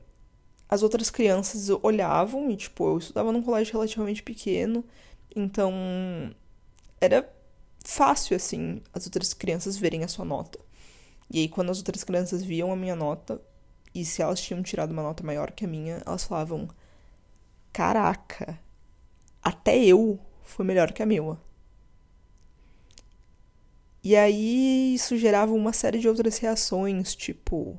as 0.69 0.85
outras 0.85 1.11
crianças 1.11 1.69
olhavam 1.83 2.49
e, 2.49 2.57
tipo, 2.57 2.87
eu 2.87 2.99
estudava 2.99 3.33
num 3.33 3.43
colégio 3.43 3.73
relativamente 3.73 4.23
pequeno, 4.23 4.85
então 5.35 5.73
era 7.01 7.29
fácil, 7.85 8.37
assim, 8.37 8.81
as 8.95 9.05
outras 9.07 9.35
crianças 9.35 9.77
verem 9.77 10.05
a 10.05 10.09
sua 10.09 10.25
nota. 10.25 10.61
E 11.29 11.41
aí, 11.41 11.49
quando 11.49 11.71
as 11.71 11.79
outras 11.79 12.05
crianças 12.05 12.45
viam 12.45 12.71
a 12.71 12.77
minha 12.77 12.95
nota, 12.95 13.43
e 13.93 14.05
se 14.05 14.23
elas 14.23 14.41
tinham 14.41 14.63
tirado 14.63 14.93
uma 14.93 15.03
nota 15.03 15.25
maior 15.25 15.51
que 15.51 15.65
a 15.65 15.69
minha, 15.69 16.01
elas 16.07 16.23
falavam: 16.23 16.69
Caraca, 17.79 18.59
até 19.41 19.79
eu 19.79 20.19
fui 20.43 20.65
melhor 20.65 20.91
que 20.91 21.01
a 21.01 21.07
minha. 21.07 21.39
E 24.03 24.17
aí 24.17 24.95
isso 24.97 25.17
gerava 25.17 25.53
uma 25.53 25.73
série 25.73 26.01
de 26.01 26.09
outras 26.09 26.39
reações, 26.39 27.15
tipo 27.15 27.79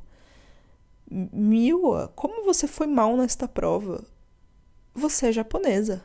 Miwa, 1.12 2.14
como 2.16 2.46
você 2.46 2.66
foi 2.66 2.88
mal 2.88 3.18
nesta 3.18 3.46
prova? 3.46 4.06
Você 4.94 5.28
é 5.28 5.32
japonesa. 5.34 6.02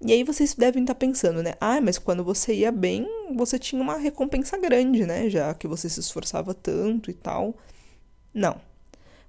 E 0.00 0.10
aí 0.10 0.24
vocês 0.24 0.54
devem 0.54 0.84
estar 0.84 0.94
pensando, 0.94 1.42
né? 1.42 1.56
Ah, 1.60 1.78
mas 1.78 1.98
quando 1.98 2.24
você 2.24 2.54
ia 2.54 2.72
bem, 2.72 3.06
você 3.36 3.58
tinha 3.58 3.82
uma 3.82 3.98
recompensa 3.98 4.56
grande, 4.56 5.04
né? 5.04 5.28
Já 5.28 5.52
que 5.52 5.68
você 5.68 5.90
se 5.90 6.00
esforçava 6.00 6.54
tanto 6.54 7.10
e 7.10 7.14
tal. 7.14 7.54
Não. 8.32 8.58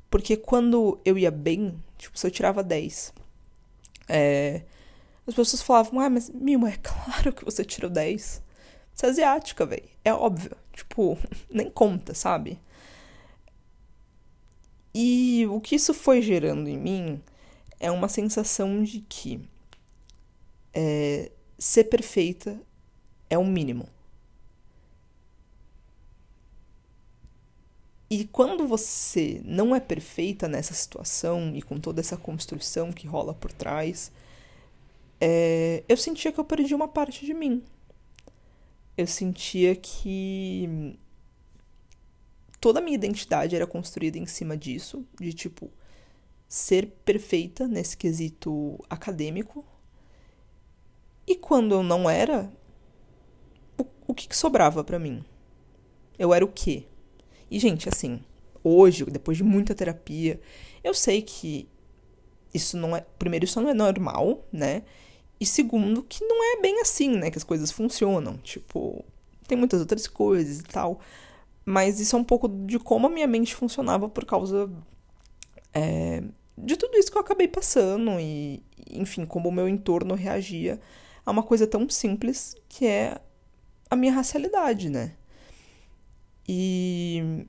Porque 0.10 0.38
quando 0.38 0.98
eu 1.04 1.18
ia 1.18 1.30
bem, 1.30 1.78
tipo, 2.00 2.18
se 2.18 2.26
eu 2.26 2.32
tirava 2.32 2.64
10, 2.64 3.14
é... 4.08 4.64
as 5.28 5.36
pessoas 5.36 5.62
falavam, 5.62 6.00
ah, 6.00 6.10
mas 6.10 6.30
Mima, 6.32 6.70
é 6.70 6.78
claro 6.82 7.32
que 7.34 7.46
você 7.46 7.64
tirou 7.64 7.92
10. 7.92 8.42
Você 8.96 9.06
é 9.06 9.10
asiática, 9.10 9.66
velho. 9.66 9.88
É 10.04 10.14
óbvio. 10.14 10.56
Tipo, 10.74 11.18
nem 11.52 11.70
conta, 11.70 12.14
sabe? 12.16 12.60
E 14.94 15.46
o 15.48 15.62
que 15.62 15.76
isso 15.76 15.94
foi 15.94 16.22
gerando 16.22 16.68
em 16.68 16.78
mim 16.78 17.22
é 17.80 17.92
uma 17.92 18.10
sensação 18.10 18.84
de 18.84 19.02
que 19.02 19.40
é, 20.74 21.32
ser 21.58 21.86
perfeita 21.86 22.60
é 23.30 23.38
o 23.38 23.46
mínimo. 23.46 23.88
E 28.10 28.26
quando 28.26 28.68
você 28.68 29.40
não 29.46 29.76
é 29.76 29.80
perfeita 29.80 30.48
nessa 30.48 30.74
situação 30.74 31.56
e 31.56 31.62
com 31.62 31.80
toda 31.80 32.02
essa 32.02 32.18
construção 32.18 32.92
que 32.92 33.06
rola 33.06 33.36
por 33.36 33.52
trás, 33.52 34.12
é, 35.22 35.84
eu 35.88 35.96
sentia 35.96 36.32
que 36.32 36.40
eu 36.40 36.46
perdi 36.46 36.74
uma 36.74 36.88
parte 36.88 37.24
de 37.26 37.34
mim. 37.34 37.64
Eu 38.98 39.06
sentia 39.06 39.76
que 39.76 40.98
toda 42.60 42.80
a 42.80 42.82
minha 42.82 42.96
identidade 42.96 43.56
era 43.56 43.68
construída 43.68 44.18
em 44.18 44.26
cima 44.26 44.58
disso, 44.58 45.06
de 45.20 45.32
tipo 45.32 45.72
ser 46.48 46.88
perfeita 47.06 47.68
nesse 47.68 47.96
quesito 47.96 48.84
acadêmico. 48.90 49.64
E 51.28 51.36
quando 51.36 51.76
eu 51.76 51.84
não 51.84 52.10
era, 52.10 52.52
o, 53.78 53.86
o 54.08 54.14
que, 54.16 54.28
que 54.28 54.36
sobrava 54.36 54.84
para 54.84 54.98
mim? 54.98 55.24
Eu 56.18 56.34
era 56.34 56.44
o 56.44 56.52
quê? 56.52 56.88
E 57.50 57.60
gente, 57.60 57.90
assim, 57.90 58.22
hoje, 58.64 59.06
depois 59.06 59.38
de 59.38 59.44
muita 59.44 59.76
terapia, 59.76 60.40
eu 60.84 60.94
sei 60.94 61.22
que 61.22 61.68
isso 62.54 62.78
não 62.78 62.96
é, 62.96 63.06
primeiro 63.18 63.46
isso 63.46 63.62
não 63.62 63.70
é 63.70 63.74
normal, 63.74 64.46
né? 64.52 64.84
E 65.40 65.46
segundo, 65.46 66.04
que 66.04 66.24
não 66.26 66.58
é 66.58 66.62
bem 66.62 66.82
assim, 66.82 67.10
né, 67.18 67.32
que 67.32 67.38
as 67.38 67.44
coisas 67.44 67.72
funcionam, 67.72 68.38
tipo, 68.38 69.06
tem 69.48 69.58
muitas 69.58 69.80
outras 69.80 70.08
coisas 70.08 70.60
e 70.60 70.64
tal. 70.64 71.00
Mas 71.66 72.00
isso 72.00 72.16
é 72.16 72.20
um 72.20 72.24
pouco 72.24 72.48
de 72.48 72.80
como 72.80 73.08
a 73.08 73.10
minha 73.10 73.28
mente 73.28 73.56
funcionava 73.56 74.10
por 74.10 74.26
causa 74.26 74.70
é, 75.74 76.24
de 76.58 76.76
tudo 76.76 76.98
isso 76.98 77.12
que 77.12 77.18
eu 77.18 77.22
acabei 77.22 77.48
passando 77.48 78.20
e, 78.20 78.64
enfim, 78.92 79.26
como 79.26 79.50
o 79.50 79.52
meu 79.52 79.68
entorno 79.68 80.16
reagia 80.16 80.80
a 81.26 81.32
uma 81.32 81.44
coisa 81.44 81.68
tão 81.68 81.88
simples 81.90 82.56
que 82.68 82.86
é 82.86 83.20
a 83.90 83.96
minha 83.96 84.14
racialidade, 84.14 84.90
né? 84.90 85.14
E, 86.52 87.46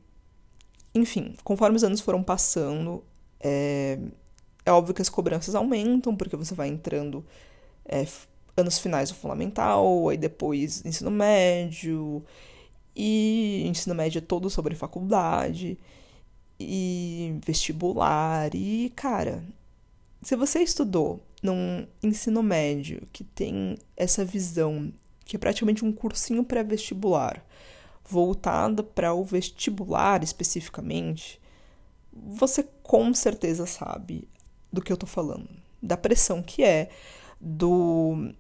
enfim, 0.95 1.35
conforme 1.43 1.75
os 1.75 1.83
anos 1.83 2.03
foram 2.03 2.23
passando, 2.23 3.03
é, 3.41 3.99
é 4.63 4.71
óbvio 4.71 4.95
que 4.95 5.01
as 5.01 5.09
cobranças 5.09 5.55
aumentam, 5.55 6.15
porque 6.15 6.37
você 6.37 6.55
vai 6.55 6.69
entrando 6.69 7.25
é, 7.87 8.07
anos 8.55 8.79
finais 8.79 9.09
do 9.09 9.15
fundamental, 9.15 10.11
aí 10.11 10.19
depois 10.19 10.85
ensino 10.85 11.11
médio, 11.11 12.23
e 12.95 13.65
ensino 13.67 13.95
médio 13.95 14.19
é 14.19 14.21
todo 14.21 14.51
sobre 14.51 14.75
faculdade, 14.75 15.79
e 16.59 17.39
vestibular, 17.43 18.55
e 18.55 18.93
cara, 18.95 19.43
se 20.23 20.37
você 20.37 20.61
estudou 20.61 21.21
num 21.43 21.87
ensino 22.03 22.43
médio 22.43 23.01
que 23.15 23.25
tem 23.25 23.79
essa 23.97 24.27
visão, 24.27 24.93
que 25.25 25.37
é 25.37 25.39
praticamente 25.39 25.87
um 25.87 25.91
cursinho 25.91 26.45
pré-vestibular, 26.45 27.43
voltado 28.11 28.83
para 28.83 29.15
o 29.15 29.25
vestibular 29.25 30.23
especificamente, 30.25 31.41
você 32.13 32.65
com 32.83 33.15
certeza 33.15 33.67
sabe 33.67 34.29
do 34.73 34.83
que 34.83 34.93
eu 34.93 34.97
tô 34.97 35.07
falando, 35.07 35.49
da 35.81 35.97
pressão 35.97 36.43
que 36.43 36.63
é, 36.65 36.91
do 37.41 38.33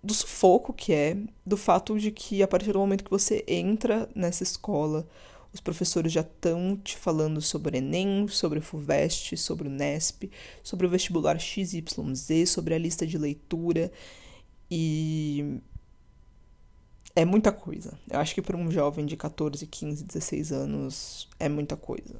do 0.00 0.14
sufoco 0.14 0.72
que 0.72 0.92
é, 0.92 1.16
do 1.44 1.56
fato 1.56 1.98
de 1.98 2.12
que 2.12 2.40
a 2.42 2.48
partir 2.48 2.72
do 2.72 2.78
momento 2.78 3.04
que 3.04 3.10
você 3.10 3.44
entra 3.48 4.08
nessa 4.14 4.44
escola, 4.44 5.06
os 5.52 5.60
professores 5.60 6.12
já 6.12 6.20
estão 6.20 6.76
te 6.76 6.96
falando 6.96 7.42
sobre 7.42 7.78
Enem, 7.78 8.28
sobre 8.28 8.60
o 8.60 8.62
FUVEST, 8.62 9.36
sobre 9.36 9.66
o 9.66 9.70
NESP, 9.70 10.30
sobre 10.62 10.86
o 10.86 10.90
vestibular 10.90 11.38
XYZ, 11.38 12.48
sobre 12.48 12.74
a 12.74 12.78
lista 12.78 13.06
de 13.06 13.18
leitura 13.18 13.90
e 14.70 15.60
é 17.18 17.24
muita 17.24 17.50
coisa. 17.50 17.98
Eu 18.08 18.20
acho 18.20 18.32
que 18.32 18.40
para 18.40 18.56
um 18.56 18.70
jovem 18.70 19.04
de 19.04 19.16
14, 19.16 19.66
15, 19.66 20.04
16 20.04 20.52
anos 20.52 21.28
é 21.40 21.48
muita 21.48 21.76
coisa. 21.76 22.14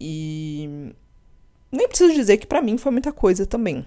E 0.00 0.94
nem 1.70 1.86
preciso 1.86 2.14
dizer 2.14 2.38
que 2.38 2.46
para 2.46 2.62
mim 2.62 2.78
foi 2.78 2.90
muita 2.90 3.12
coisa 3.12 3.44
também. 3.44 3.84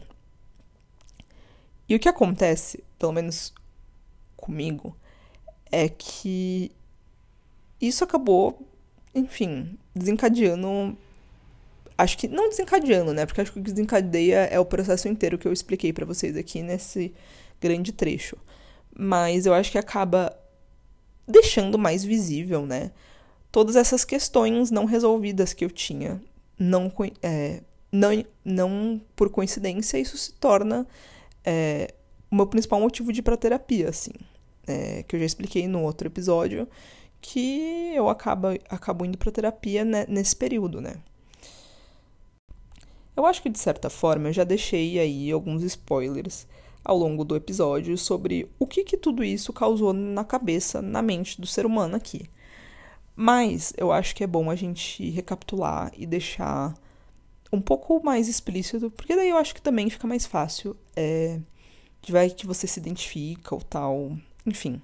E 1.87 1.95
o 1.95 1.99
que 1.99 2.07
acontece, 2.07 2.83
pelo 2.99 3.11
menos 3.11 3.51
comigo, 4.37 4.95
é 5.71 5.89
que 5.89 6.71
isso 7.81 8.03
acabou, 8.03 8.67
enfim, 9.15 9.79
desencadeando. 9.95 10.95
Acho 11.97 12.15
que 12.19 12.27
não 12.27 12.49
desencadeando, 12.49 13.15
né? 13.15 13.25
Porque 13.25 13.41
acho 13.41 13.51
que 13.51 13.59
o 13.59 13.63
que 13.63 13.71
desencadeia 13.71 14.41
é 14.41 14.59
o 14.59 14.65
processo 14.65 15.07
inteiro 15.07 15.39
que 15.39 15.47
eu 15.47 15.51
expliquei 15.51 15.91
para 15.91 16.05
vocês 16.05 16.37
aqui 16.37 16.61
nesse 16.61 17.15
grande 17.59 17.91
trecho. 17.91 18.37
Mas 18.97 19.45
eu 19.45 19.53
acho 19.53 19.71
que 19.71 19.77
acaba 19.77 20.35
deixando 21.27 21.77
mais 21.77 22.03
visível, 22.03 22.65
né? 22.65 22.91
Todas 23.51 23.75
essas 23.75 24.03
questões 24.03 24.71
não 24.71 24.85
resolvidas 24.85 25.53
que 25.53 25.63
eu 25.63 25.69
tinha. 25.69 26.21
Não, 26.57 26.91
é, 27.21 27.61
não, 27.91 28.25
não 28.43 29.01
por 29.15 29.29
coincidência, 29.29 29.97
isso 29.97 30.17
se 30.17 30.33
torna 30.33 30.87
é, 31.43 31.93
o 32.29 32.35
meu 32.35 32.47
principal 32.47 32.79
motivo 32.79 33.11
de 33.13 33.19
ir 33.19 33.23
pra 33.23 33.37
terapia, 33.37 33.89
assim. 33.89 34.11
É, 34.67 35.03
que 35.03 35.15
eu 35.15 35.19
já 35.19 35.25
expliquei 35.25 35.67
no 35.67 35.81
outro 35.81 36.07
episódio, 36.07 36.67
que 37.21 37.91
eu 37.95 38.09
acabo, 38.09 38.47
acabo 38.69 39.05
indo 39.05 39.17
pra 39.17 39.31
terapia 39.31 39.83
né, 39.83 40.05
nesse 40.07 40.35
período, 40.35 40.79
né? 40.79 40.95
Eu 43.15 43.25
acho 43.25 43.41
que 43.41 43.49
de 43.49 43.59
certa 43.59 43.89
forma 43.89 44.29
eu 44.29 44.33
já 44.33 44.43
deixei 44.43 44.99
aí 44.99 45.31
alguns 45.31 45.63
spoilers 45.63 46.47
ao 46.83 46.97
longo 46.97 47.23
do 47.23 47.35
episódio 47.35 47.97
sobre 47.97 48.49
o 48.57 48.65
que, 48.65 48.83
que 48.83 48.97
tudo 48.97 49.23
isso 49.23 49.53
causou 49.53 49.93
na 49.93 50.23
cabeça, 50.23 50.81
na 50.81 51.01
mente 51.01 51.39
do 51.39 51.47
ser 51.47 51.65
humano 51.65 51.95
aqui. 51.95 52.29
Mas 53.15 53.73
eu 53.77 53.91
acho 53.91 54.15
que 54.15 54.23
é 54.23 54.27
bom 54.27 54.49
a 54.49 54.55
gente 54.55 55.09
recapitular 55.09 55.91
e 55.97 56.05
deixar 56.05 56.73
um 57.51 57.59
pouco 57.59 58.01
mais 58.03 58.27
explícito, 58.27 58.91
porque 58.91 59.15
daí 59.15 59.29
eu 59.29 59.37
acho 59.37 59.53
que 59.53 59.61
também 59.61 59.89
fica 59.89 60.07
mais 60.07 60.25
fácil. 60.25 60.75
É, 60.95 61.39
vai 62.07 62.29
que 62.29 62.47
você 62.47 62.65
se 62.65 62.79
identifica 62.79 63.53
ou 63.53 63.61
tal. 63.61 64.11
Enfim. 64.45 64.81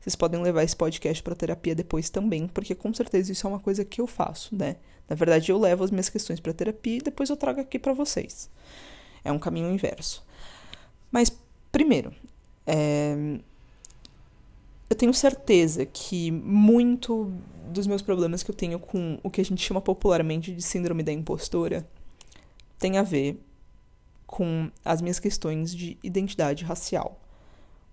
Vocês 0.00 0.16
podem 0.16 0.42
levar 0.42 0.64
esse 0.64 0.76
podcast 0.76 1.22
para 1.22 1.34
terapia 1.34 1.74
depois 1.74 2.10
também, 2.10 2.48
porque 2.48 2.74
com 2.74 2.92
certeza 2.92 3.30
isso 3.30 3.46
é 3.46 3.50
uma 3.50 3.60
coisa 3.60 3.84
que 3.84 4.00
eu 4.00 4.06
faço, 4.06 4.54
né? 4.54 4.76
Na 5.08 5.14
verdade, 5.14 5.52
eu 5.52 5.58
levo 5.58 5.84
as 5.84 5.90
minhas 5.90 6.08
questões 6.08 6.40
para 6.40 6.52
terapia 6.52 6.96
e 6.96 7.02
depois 7.02 7.30
eu 7.30 7.36
trago 7.36 7.60
aqui 7.60 7.78
para 7.78 7.92
vocês. 7.92 8.50
É 9.24 9.30
um 9.30 9.38
caminho 9.38 9.70
inverso. 9.70 10.24
Mas, 11.12 11.30
primeiro, 11.70 12.12
é... 12.66 13.38
eu 14.88 14.96
tenho 14.96 15.12
certeza 15.12 15.86
que 15.86 16.30
muito 16.30 17.30
dos 17.68 17.86
meus 17.86 18.02
problemas 18.02 18.42
que 18.42 18.50
eu 18.50 18.54
tenho 18.54 18.78
com 18.78 19.18
o 19.22 19.30
que 19.30 19.40
a 19.40 19.44
gente 19.44 19.62
chama 19.62 19.80
popularmente 19.80 20.52
de 20.52 20.62
síndrome 20.62 21.02
da 21.02 21.12
impostora 21.12 21.86
tem 22.78 22.98
a 22.98 23.02
ver 23.02 23.38
com 24.26 24.70
as 24.84 25.02
minhas 25.02 25.18
questões 25.18 25.74
de 25.74 25.98
identidade 26.02 26.64
racial. 26.64 27.20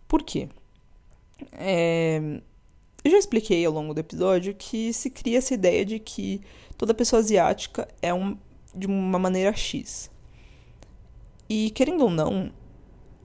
Por 0.07 0.23
quê? 0.23 0.49
É, 1.51 2.41
eu 3.03 3.11
já 3.11 3.17
expliquei 3.17 3.65
ao 3.65 3.73
longo 3.73 3.93
do 3.93 3.99
episódio 3.99 4.55
que 4.55 4.91
se 4.93 5.09
cria 5.09 5.37
essa 5.37 5.53
ideia 5.53 5.85
de 5.85 5.99
que 5.99 6.41
toda 6.77 6.93
pessoa 6.93 7.19
asiática 7.19 7.87
é 8.01 8.13
um, 8.13 8.37
de 8.73 8.87
uma 8.87 9.19
maneira 9.19 9.53
X. 9.53 10.09
E, 11.47 11.71
querendo 11.71 12.03
ou 12.03 12.09
não, 12.09 12.51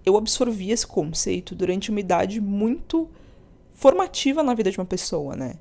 eu 0.04 0.16
absorvi 0.16 0.70
esse 0.70 0.86
conceito 0.86 1.54
durante 1.54 1.90
uma 1.90 2.00
idade 2.00 2.40
muito 2.40 3.08
formativa 3.72 4.42
na 4.42 4.54
vida 4.54 4.70
de 4.70 4.78
uma 4.78 4.84
pessoa, 4.84 5.34
né? 5.34 5.56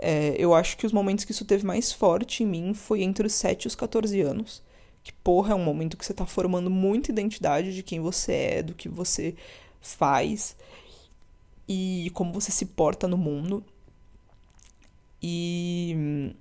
É, 0.00 0.34
eu 0.36 0.52
acho 0.54 0.76
que 0.76 0.86
os 0.86 0.92
momentos 0.92 1.24
que 1.24 1.32
isso 1.32 1.44
teve 1.44 1.64
mais 1.64 1.92
forte 1.92 2.42
em 2.42 2.46
mim 2.46 2.74
foi 2.74 3.02
entre 3.02 3.26
os 3.26 3.34
7 3.34 3.64
e 3.64 3.68
os 3.68 3.74
14 3.74 4.20
anos. 4.20 4.62
Que, 5.04 5.12
porra, 5.12 5.52
é 5.52 5.54
um 5.54 5.64
momento 5.64 5.96
que 5.96 6.04
você 6.04 6.14
tá 6.14 6.26
formando 6.26 6.70
muita 6.70 7.10
identidade 7.10 7.74
de 7.74 7.82
quem 7.82 8.00
você 8.00 8.32
é, 8.32 8.62
do 8.62 8.74
que 8.74 8.88
você 8.88 9.34
faz 9.80 10.56
e 11.68 12.10
como 12.14 12.32
você 12.32 12.50
se 12.50 12.66
porta 12.66 13.06
no 13.06 13.16
mundo. 13.16 13.64
E 15.22 16.34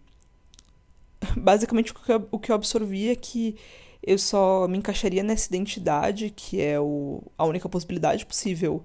basicamente 1.38 1.94
o 2.32 2.40
que 2.40 2.52
eu 2.52 2.56
absorvi 2.56 3.10
é 3.10 3.16
que 3.16 3.56
eu 4.04 4.18
só 4.18 4.68
me 4.68 4.78
encaixaria 4.78 5.24
nessa 5.24 5.48
identidade, 5.48 6.32
que 6.32 6.60
é 6.60 6.80
o, 6.80 7.22
a 7.38 7.46
única 7.46 7.70
possibilidade 7.70 8.26
possível 8.26 8.84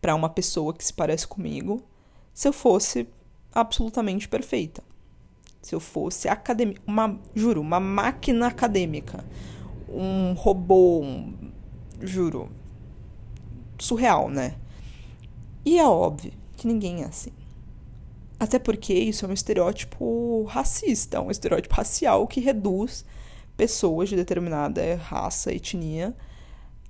para 0.00 0.14
uma 0.14 0.28
pessoa 0.28 0.74
que 0.74 0.84
se 0.84 0.92
parece 0.92 1.26
comigo, 1.26 1.82
se 2.34 2.48
eu 2.48 2.52
fosse 2.52 3.06
absolutamente 3.52 4.28
perfeita. 4.28 4.82
Se 5.62 5.74
eu 5.74 5.80
fosse 5.80 6.28
acadêmica, 6.28 6.80
uma, 6.86 7.18
juro, 7.34 7.60
uma 7.60 7.80
máquina 7.80 8.46
acadêmica, 8.46 9.24
um 9.88 10.32
robô, 10.32 11.00
um, 11.02 11.34
juro, 12.00 12.48
surreal, 13.78 14.28
né? 14.28 14.56
E 15.64 15.78
é 15.78 15.86
óbvio 15.86 16.32
que 16.56 16.66
ninguém 16.66 17.02
é 17.02 17.06
assim. 17.06 17.32
Até 18.40 18.58
porque 18.58 18.94
isso 18.94 19.24
é 19.24 19.28
um 19.28 19.32
estereótipo 19.32 20.44
racista, 20.44 21.20
um 21.20 21.30
estereótipo 21.30 21.74
racial 21.74 22.26
que 22.26 22.40
reduz 22.40 23.04
pessoas 23.58 24.08
de 24.08 24.14
determinada 24.14 24.94
raça, 24.94 25.52
etnia, 25.52 26.14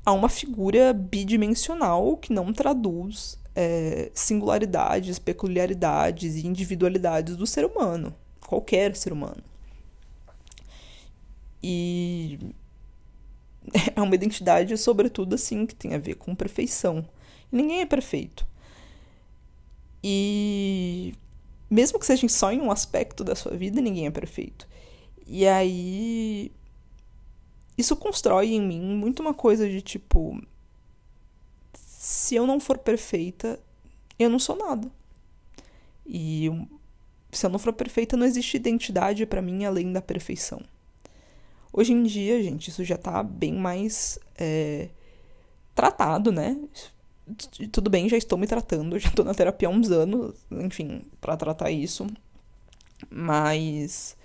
a 0.04 0.12
uma 0.12 0.28
figura 0.28 0.92
bidimensional 0.92 2.18
que 2.18 2.30
não 2.30 2.52
traduz 2.52 3.38
é, 3.56 4.10
singularidades, 4.12 5.18
peculiaridades 5.18 6.36
e 6.36 6.46
individualidades 6.46 7.36
do 7.36 7.46
ser 7.46 7.64
humano, 7.64 8.14
qualquer 8.46 8.94
ser 8.94 9.14
humano. 9.14 9.42
E 11.62 12.38
é 13.96 14.02
uma 14.02 14.14
identidade, 14.14 14.76
sobretudo, 14.76 15.34
assim, 15.34 15.64
que 15.64 15.74
tem 15.74 15.94
a 15.94 15.98
ver 15.98 16.16
com 16.16 16.34
perfeição. 16.34 17.02
Ninguém 17.50 17.80
é 17.80 17.86
perfeito. 17.86 18.46
E 20.04 21.14
mesmo 21.70 21.98
que 21.98 22.04
seja 22.04 22.28
só 22.28 22.52
em 22.52 22.60
um 22.60 22.70
aspecto 22.70 23.24
da 23.24 23.34
sua 23.34 23.56
vida, 23.56 23.80
ninguém 23.80 24.06
é 24.06 24.10
perfeito. 24.10 24.68
E 25.28 25.46
aí 25.46 26.50
isso 27.76 27.94
constrói 27.94 28.54
em 28.54 28.62
mim 28.62 28.80
muito 28.80 29.20
uma 29.20 29.34
coisa 29.34 29.68
de 29.68 29.82
tipo 29.82 30.40
se 31.74 32.34
eu 32.34 32.46
não 32.46 32.58
for 32.58 32.78
perfeita, 32.78 33.60
eu 34.18 34.30
não 34.30 34.38
sou 34.38 34.56
nada. 34.56 34.90
E 36.06 36.50
se 37.30 37.44
eu 37.44 37.50
não 37.50 37.58
for 37.58 37.72
perfeita, 37.72 38.16
não 38.16 38.26
existe 38.26 38.56
identidade 38.56 39.26
para 39.26 39.42
mim 39.42 39.64
além 39.64 39.92
da 39.92 40.00
perfeição. 40.00 40.62
Hoje 41.72 41.92
em 41.92 42.02
dia, 42.02 42.42
gente, 42.42 42.70
isso 42.70 42.82
já 42.82 42.96
tá 42.96 43.22
bem 43.22 43.52
mais 43.52 44.18
é, 44.36 44.88
tratado, 45.74 46.32
né? 46.32 46.56
tudo 47.70 47.90
bem, 47.90 48.08
já 48.08 48.16
estou 48.16 48.38
me 48.38 48.46
tratando, 48.46 48.98
já 48.98 49.08
estou 49.08 49.24
na 49.24 49.34
terapia 49.34 49.68
há 49.68 49.70
uns 49.70 49.90
anos, 49.90 50.34
enfim, 50.50 51.02
para 51.20 51.36
tratar 51.36 51.70
isso. 51.70 52.06
Mas 53.10 54.16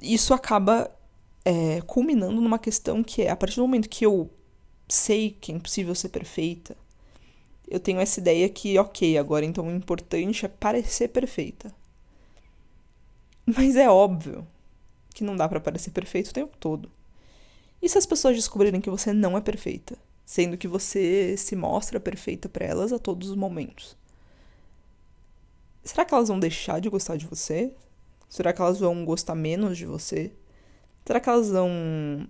isso 0.00 0.32
acaba 0.32 0.90
é, 1.44 1.80
culminando 1.82 2.40
numa 2.40 2.58
questão 2.58 3.02
que 3.02 3.22
é 3.22 3.30
a 3.30 3.36
partir 3.36 3.56
do 3.56 3.62
momento 3.62 3.88
que 3.88 4.06
eu 4.06 4.30
sei 4.88 5.36
que 5.40 5.52
é 5.52 5.54
impossível 5.54 5.94
ser 5.94 6.10
perfeita, 6.10 6.76
eu 7.68 7.80
tenho 7.80 8.00
essa 8.00 8.20
ideia 8.20 8.48
que, 8.48 8.78
ok, 8.78 9.16
agora 9.16 9.44
então 9.44 9.66
o 9.66 9.70
importante 9.70 10.44
é 10.44 10.48
parecer 10.48 11.08
perfeita. 11.08 11.74
Mas 13.46 13.76
é 13.76 13.88
óbvio 13.88 14.46
que 15.14 15.24
não 15.24 15.36
dá 15.36 15.48
para 15.48 15.60
parecer 15.60 15.90
perfeito 15.90 16.28
o 16.28 16.34
tempo 16.34 16.56
todo. 16.58 16.90
E 17.80 17.88
se 17.88 17.98
as 17.98 18.06
pessoas 18.06 18.36
descobrirem 18.36 18.80
que 18.80 18.90
você 18.90 19.12
não 19.12 19.36
é 19.36 19.40
perfeita, 19.40 19.96
sendo 20.24 20.56
que 20.56 20.68
você 20.68 21.36
se 21.36 21.56
mostra 21.56 21.98
perfeita 21.98 22.48
para 22.48 22.64
elas 22.64 22.92
a 22.92 22.98
todos 22.98 23.30
os 23.30 23.36
momentos? 23.36 23.96
Será 25.82 26.04
que 26.04 26.14
elas 26.14 26.28
vão 26.28 26.38
deixar 26.38 26.80
de 26.80 26.88
gostar 26.88 27.16
de 27.16 27.26
você? 27.26 27.74
Será 28.32 28.50
que 28.50 28.62
elas 28.62 28.80
vão 28.80 29.04
gostar 29.04 29.34
menos 29.34 29.76
de 29.76 29.84
você? 29.84 30.32
Será 31.04 31.20
que 31.20 31.28
elas 31.28 31.50
vão, 31.50 32.26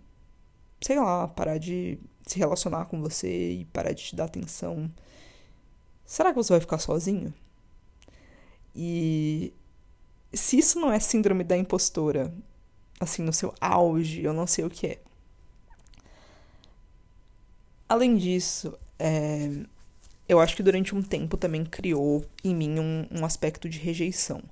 sei 0.80 0.98
lá, 0.98 1.28
parar 1.28 1.58
de 1.58 1.96
se 2.26 2.40
relacionar 2.40 2.86
com 2.86 3.00
você 3.00 3.52
e 3.52 3.64
parar 3.66 3.92
de 3.92 4.02
te 4.02 4.16
dar 4.16 4.24
atenção? 4.24 4.90
Será 6.04 6.30
que 6.30 6.34
você 6.34 6.54
vai 6.54 6.58
ficar 6.58 6.80
sozinho? 6.80 7.32
E 8.74 9.54
se 10.32 10.58
isso 10.58 10.80
não 10.80 10.90
é 10.90 10.98
síndrome 10.98 11.44
da 11.44 11.56
impostora, 11.56 12.34
assim, 12.98 13.22
no 13.22 13.32
seu 13.32 13.54
auge, 13.60 14.24
eu 14.24 14.32
não 14.32 14.44
sei 14.48 14.64
o 14.64 14.70
que 14.70 14.88
é. 14.88 14.98
Além 17.88 18.16
disso, 18.16 18.76
é, 18.98 19.48
eu 20.28 20.40
acho 20.40 20.56
que 20.56 20.64
durante 20.64 20.96
um 20.96 21.02
tempo 21.02 21.36
também 21.36 21.64
criou 21.64 22.26
em 22.42 22.56
mim 22.56 22.80
um, 22.80 23.06
um 23.20 23.24
aspecto 23.24 23.68
de 23.68 23.78
rejeição. 23.78 24.42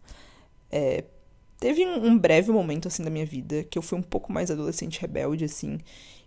É, 0.70 1.02
teve 1.60 1.86
um, 1.86 2.18
breve 2.18 2.50
momento, 2.50 2.88
assim, 2.88 3.04
da 3.04 3.10
minha 3.10 3.26
vida 3.26 3.62
que 3.64 3.78
eu 3.78 3.82
fui 3.82 3.98
um 3.98 4.02
pouco 4.02 4.32
mais 4.32 4.50
adolescente 4.50 5.00
rebelde, 5.00 5.44
assim, 5.44 5.78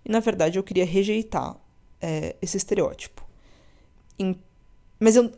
e 0.06 0.12
na 0.12 0.20
verdade 0.20 0.60
eu 0.60 0.64
queria 0.64 0.86
rejeitar 0.86 1.58
é, 2.00 2.36
esse 2.42 2.56
estereótipo. 2.56 3.26
Em, 4.20 4.36
mas 5.00 5.16
eu, 5.16 5.32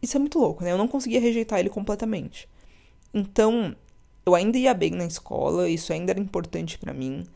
isso 0.00 0.16
é 0.16 0.20
muito 0.20 0.38
louco, 0.38 0.62
né? 0.64 0.70
Eu 0.72 0.78
não 0.78 0.88
conseguia 0.88 1.20
rejeitar 1.20 1.58
ele 1.58 1.68
completamente. 1.68 2.48
Então, 3.12 3.74
eu 4.24 4.34
ainda 4.34 4.56
ia 4.56 4.72
bem 4.72 4.92
na 4.92 5.04
escola, 5.04 5.68
isso 5.68 5.92
ainda 5.92 6.12
era 6.12 6.20
importante 6.20 6.78
para 6.78 6.94
mim. 6.94 7.26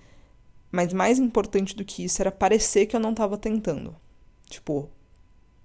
Mas 0.70 0.92
mais 0.92 1.18
importante 1.18 1.76
do 1.76 1.84
que 1.84 2.04
isso 2.04 2.22
era 2.22 2.32
parecer 2.32 2.86
que 2.86 2.96
eu 2.96 3.00
não 3.00 3.14
tava 3.14 3.36
tentando. 3.36 3.94
Tipo, 4.48 4.88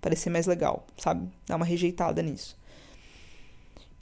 parecer 0.01 0.29
mais 0.29 0.47
legal, 0.47 0.85
sabe? 0.97 1.29
Dar 1.45 1.55
uma 1.57 1.65
rejeitada 1.65 2.21
nisso. 2.21 2.57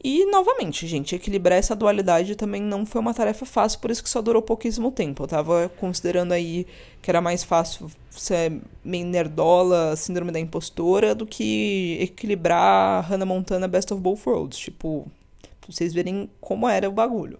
E, 0.03 0.25
novamente, 0.27 0.85
gente, 0.85 1.15
equilibrar 1.15 1.57
essa 1.57 1.75
dualidade 1.75 2.35
também 2.35 2.61
não 2.61 2.85
foi 2.85 3.01
uma 3.01 3.15
tarefa 3.15 3.45
fácil, 3.45 3.79
por 3.79 3.89
isso 3.89 4.03
que 4.03 4.09
só 4.09 4.21
durou 4.21 4.41
pouquíssimo 4.43 4.91
tempo. 4.91 5.23
Eu 5.23 5.27
tava 5.27 5.69
considerando 5.79 6.33
aí 6.33 6.67
que 7.01 7.09
era 7.09 7.19
mais 7.19 7.43
fácil 7.43 7.89
ser 8.11 8.61
meio 8.83 9.05
nerdola, 9.07 9.95
síndrome 9.95 10.31
da 10.31 10.39
impostora, 10.39 11.15
do 11.15 11.25
que 11.25 11.97
equilibrar 11.99 13.03
Hannah 13.09 13.25
Montana 13.25 13.67
Best 13.67 13.91
of 13.91 14.01
Both 14.01 14.27
Worlds. 14.27 14.59
Tipo, 14.59 15.09
pra 15.41 15.71
vocês 15.71 15.93
verem 15.93 16.29
como 16.39 16.69
era 16.69 16.87
o 16.87 16.91
bagulho. 16.91 17.39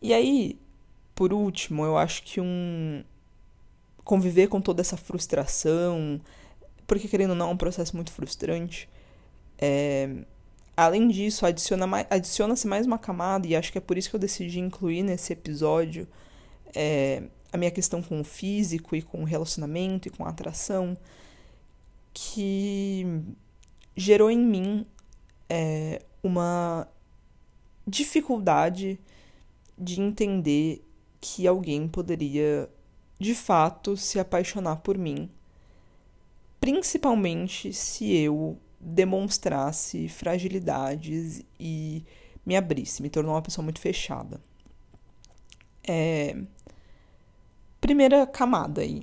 E 0.00 0.12
aí, 0.14 0.58
por 1.14 1.32
último, 1.32 1.84
eu 1.84 1.96
acho 1.96 2.22
que 2.22 2.40
um. 2.40 3.02
Conviver 4.04 4.48
com 4.48 4.60
toda 4.60 4.80
essa 4.80 4.96
frustração, 4.96 6.20
porque 6.88 7.06
querendo 7.06 7.30
ou 7.30 7.36
não 7.36 7.50
é 7.50 7.52
um 7.52 7.56
processo 7.56 7.94
muito 7.94 8.10
frustrante. 8.10 8.88
É, 9.56 10.08
além 10.76 11.08
disso, 11.08 11.44
adiciona 11.46 11.86
mais, 11.86 12.06
adiciona-se 12.10 12.66
mais 12.66 12.86
uma 12.86 12.98
camada, 12.98 13.46
e 13.46 13.54
acho 13.54 13.70
que 13.72 13.78
é 13.78 13.80
por 13.80 13.98
isso 13.98 14.10
que 14.10 14.16
eu 14.16 14.20
decidi 14.20 14.58
incluir 14.58 15.02
nesse 15.02 15.32
episódio 15.32 16.08
é, 16.74 17.22
a 17.52 17.56
minha 17.56 17.70
questão 17.70 18.02
com 18.02 18.20
o 18.20 18.24
físico 18.24 18.96
e 18.96 19.02
com 19.02 19.22
o 19.22 19.24
relacionamento 19.24 20.08
e 20.08 20.10
com 20.10 20.24
a 20.24 20.30
atração, 20.30 20.96
que 22.14 23.06
gerou 23.96 24.30
em 24.30 24.38
mim 24.38 24.86
é, 25.48 26.02
uma 26.22 26.88
dificuldade 27.86 28.98
de 29.76 30.00
entender 30.00 30.84
que 31.20 31.46
alguém 31.46 31.86
poderia 31.88 32.68
de 33.18 33.34
fato 33.34 33.96
se 33.96 34.18
apaixonar 34.18 34.76
por 34.76 34.98
mim, 34.98 35.30
principalmente 36.60 37.72
se 37.72 38.12
eu 38.12 38.58
demonstrasse 38.82 40.08
fragilidades 40.08 41.42
e 41.58 42.04
me 42.44 42.56
abrisse, 42.56 43.00
me 43.00 43.08
tornou 43.08 43.34
uma 43.34 43.42
pessoa 43.42 43.62
muito 43.62 43.80
fechada. 43.80 44.40
É... 45.86 46.36
Primeira 47.80 48.26
camada 48.26 48.80
aí. 48.80 49.02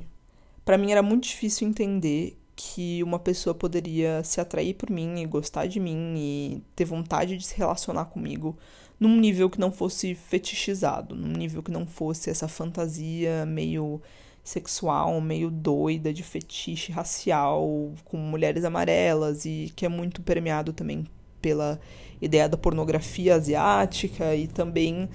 Para 0.66 0.78
mim 0.78 0.92
era 0.92 1.02
muito 1.02 1.24
difícil 1.24 1.68
entender 1.68 2.38
que 2.56 3.02
uma 3.04 3.18
pessoa 3.18 3.56
poderia 3.56 4.22
se 4.24 4.42
atrair 4.42 4.74
por 4.74 4.90
mim 4.90 5.22
e 5.22 5.26
gostar 5.26 5.66
de 5.66 5.80
mim 5.80 6.16
e 6.18 6.64
ter 6.76 6.84
vontade 6.84 7.38
de 7.38 7.46
se 7.46 7.58
relacionar 7.58 8.06
comigo 8.06 8.58
num 9.00 9.16
nível 9.18 9.50
que 9.50 9.60
não 9.60 9.72
fosse 9.72 10.14
fetichizado, 10.14 11.16
num 11.16 11.32
nível 11.32 11.64
que 11.64 11.72
não 11.72 11.88
fosse 11.88 12.30
essa 12.30 12.50
fantasia 12.50 13.46
meio 13.46 14.02
sexual, 14.50 15.22
meio 15.22 15.52
doida 15.52 16.12
de 16.12 16.24
fetiche 16.24 16.92
racial 16.92 17.94
com 18.04 18.18
mulheres 18.18 18.64
amarelas 18.64 19.46
e 19.46 19.72
que 19.76 19.86
é 19.86 19.90
muito 19.90 20.22
permeado 20.24 20.74
também 20.74 21.06
pela 21.40 21.80
ideia 22.20 22.50
da 22.50 22.58
pornografia 22.58 23.36
asiática 23.36 24.36
e 24.36 24.48
também 24.48 25.08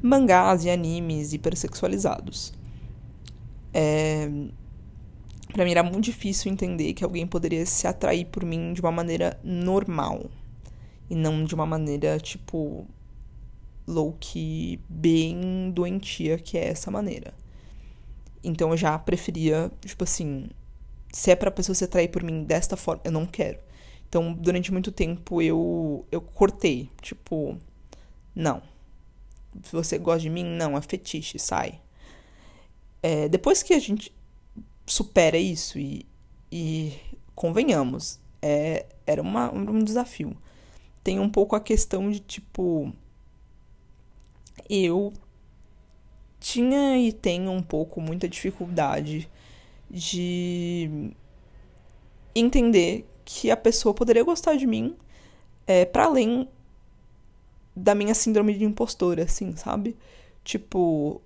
mangás 0.00 0.64
e 0.64 0.70
animes 0.70 1.32
hipersexualizados. 1.32 2.54
É... 3.74 4.30
Para 5.52 5.64
mim 5.64 5.72
era 5.72 5.82
muito 5.82 6.04
difícil 6.04 6.52
entender 6.52 6.92
que 6.92 7.02
alguém 7.02 7.26
poderia 7.26 7.66
se 7.66 7.86
atrair 7.86 8.26
por 8.26 8.44
mim 8.44 8.72
de 8.72 8.80
uma 8.80 8.92
maneira 8.92 9.40
normal 9.42 10.30
e 11.10 11.16
não 11.16 11.44
de 11.44 11.54
uma 11.54 11.66
maneira 11.66 12.20
tipo 12.20 12.86
low-key 13.88 14.78
bem 14.88 15.72
doentia, 15.74 16.38
que 16.38 16.56
é 16.56 16.68
essa 16.68 16.90
maneira. 16.90 17.32
Então 18.48 18.70
eu 18.70 18.76
já 18.76 18.98
preferia, 18.98 19.70
tipo 19.84 20.04
assim, 20.04 20.48
se 21.12 21.30
é 21.30 21.36
pra 21.36 21.50
pessoa 21.50 21.74
se 21.74 21.84
atrair 21.84 22.08
por 22.08 22.22
mim 22.22 22.44
desta 22.44 22.76
forma, 22.76 23.02
eu 23.04 23.12
não 23.12 23.26
quero. 23.26 23.58
Então, 24.08 24.32
durante 24.32 24.72
muito 24.72 24.90
tempo 24.90 25.42
eu 25.42 26.06
eu 26.10 26.20
cortei, 26.20 26.90
tipo, 27.02 27.58
não. 28.34 28.62
Se 29.62 29.72
você 29.72 29.98
gosta 29.98 30.20
de 30.20 30.30
mim, 30.30 30.44
não, 30.44 30.76
é 30.76 30.80
fetiche, 30.80 31.38
sai. 31.38 31.80
É, 33.02 33.28
depois 33.28 33.62
que 33.62 33.74
a 33.74 33.78
gente 33.78 34.12
supera 34.86 35.36
isso 35.36 35.78
e, 35.78 36.06
e 36.50 36.94
convenhamos, 37.34 38.18
é, 38.40 38.86
era 39.06 39.20
uma, 39.22 39.52
um 39.52 39.82
desafio. 39.84 40.36
Tem 41.04 41.20
um 41.20 41.28
pouco 41.28 41.54
a 41.54 41.60
questão 41.60 42.10
de, 42.10 42.20
tipo, 42.20 42.92
eu 44.68 45.12
tinha 46.40 46.98
e 46.98 47.12
tenho 47.12 47.50
um 47.50 47.62
pouco 47.62 48.00
muita 48.00 48.28
dificuldade 48.28 49.28
de 49.90 51.12
entender 52.34 53.08
que 53.24 53.50
a 53.50 53.56
pessoa 53.56 53.94
poderia 53.94 54.22
gostar 54.24 54.56
de 54.56 54.66
mim 54.66 54.96
é, 55.66 55.84
para 55.84 56.04
além 56.04 56.48
da 57.74 57.94
minha 57.94 58.14
síndrome 58.14 58.54
de 58.54 58.64
impostora, 58.64 59.24
assim, 59.24 59.54
sabe? 59.56 59.96
Tipo, 60.42 61.20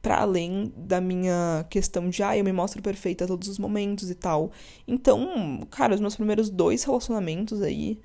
para 0.00 0.20
além 0.20 0.72
da 0.76 1.00
minha 1.00 1.66
questão 1.68 2.08
de, 2.08 2.22
ah, 2.22 2.36
eu 2.36 2.44
me 2.44 2.52
mostro 2.52 2.80
perfeita 2.80 3.24
a 3.24 3.28
todos 3.28 3.48
os 3.48 3.58
momentos 3.58 4.10
e 4.10 4.14
tal. 4.14 4.50
Então, 4.88 5.66
cara, 5.70 5.94
os 5.94 6.00
meus 6.00 6.16
primeiros 6.16 6.48
dois 6.48 6.84
relacionamentos 6.84 7.60
aí, 7.60 8.00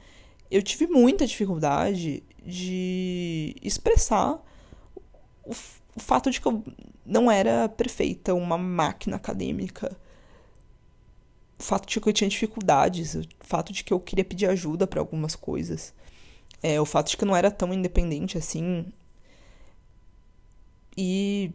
eu 0.52 0.62
tive 0.62 0.88
muita 0.88 1.26
dificuldade 1.26 2.24
de 2.46 3.56
expressar 3.62 4.44
o, 5.46 5.52
o 5.96 6.00
fato 6.00 6.30
de 6.30 6.42
que 6.42 6.48
eu 6.48 6.64
não 7.06 7.30
era 7.32 7.70
perfeita, 7.70 8.34
uma 8.34 8.58
máquina 8.58 9.16
acadêmica. 9.16 9.96
O 11.58 11.64
fato 11.64 11.88
de 11.88 12.02
que 12.02 12.10
eu 12.10 12.14
tinha 12.14 12.30
dificuldades, 12.30 13.16
o 13.16 13.24
fato 13.40 13.72
de 13.72 13.84
que 13.84 13.94
eu 13.94 14.00
queria 14.00 14.26
pedir 14.26 14.48
ajuda 14.48 14.86
para 14.86 15.00
algumas 15.00 15.36
coisas. 15.36 15.94
É, 16.62 16.82
o 16.82 16.86
fato 16.86 17.10
de 17.10 17.18
que 17.18 17.24
eu 17.24 17.28
não 17.28 17.36
era 17.36 17.52
tão 17.52 17.74
independente 17.74 18.38
assim. 18.38 18.86
E 20.98 21.52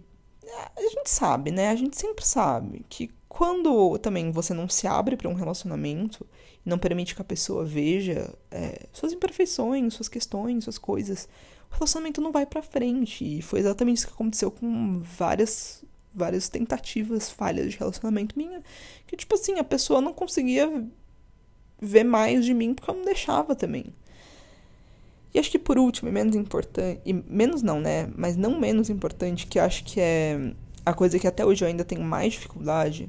a 0.77 0.83
gente 0.83 1.11
sabe, 1.11 1.51
né? 1.51 1.69
A 1.69 1.77
gente 1.77 1.97
sempre 1.97 2.25
sabe 2.25 2.85
que 2.89 3.11
quando 3.29 3.99
também 3.99 4.31
você 4.31 4.53
não 4.53 4.69
se 4.69 4.87
abre 4.87 5.17
para 5.17 5.29
um 5.29 5.35
relacionamento 5.35 6.27
e 6.65 6.69
não 6.69 6.79
permite 6.79 7.15
que 7.15 7.23
a 7.23 7.25
pessoa 7.25 7.65
veja 7.65 8.35
é, 8.51 8.87
suas 8.93 9.13
imperfeições, 9.13 9.95
suas 9.95 10.09
questões, 10.09 10.65
suas 10.65 10.79
coisas, 10.79 11.29
o 11.71 11.75
relacionamento 11.75 12.21
não 12.21 12.33
vai 12.33 12.47
para 12.47 12.63
frente. 12.63 13.39
E 13.39 13.43
foi 13.43 13.61
exatamente 13.61 13.99
isso 13.99 14.07
que 14.09 14.13
aconteceu 14.15 14.51
com 14.51 15.01
várias 15.01 15.85
várias 16.13 16.49
tentativas, 16.49 17.31
falhas 17.31 17.71
de 17.71 17.79
relacionamento 17.79 18.37
minha, 18.37 18.63
que 19.07 19.17
tipo 19.17 19.35
assim, 19.35 19.59
a 19.59 19.65
pessoa 19.65 20.01
não 20.01 20.13
conseguia 20.13 20.85
ver 21.81 22.05
mais 22.05 22.45
de 22.45 22.53
mim 22.53 22.75
porque 22.75 22.91
eu 22.91 22.97
não 22.97 23.05
deixava 23.05 23.55
também. 23.55 23.87
E 25.33 25.39
acho 25.39 25.51
que 25.51 25.59
por 25.59 25.79
último, 25.79 26.09
e 26.09 26.13
menos 26.13 26.35
importante, 26.35 27.01
e 27.05 27.13
menos 27.13 27.63
não, 27.63 27.81
né, 27.81 28.11
mas 28.17 28.37
não 28.37 28.59
menos 28.59 28.91
importante, 28.91 29.47
que 29.47 29.59
acho 29.59 29.85
que 29.85 30.01
é 30.01 30.53
a 30.85 30.93
coisa 30.93 31.19
que 31.19 31.27
até 31.27 31.45
hoje 31.45 31.65
eu 31.65 31.69
ainda 31.69 31.85
tenho 31.85 32.03
mais 32.03 32.33
dificuldade, 32.33 33.09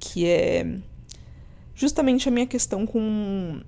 que 0.00 0.26
é 0.26 0.78
justamente 1.74 2.28
a 2.28 2.32
minha 2.32 2.46
questão 2.46 2.84
com 2.84 3.60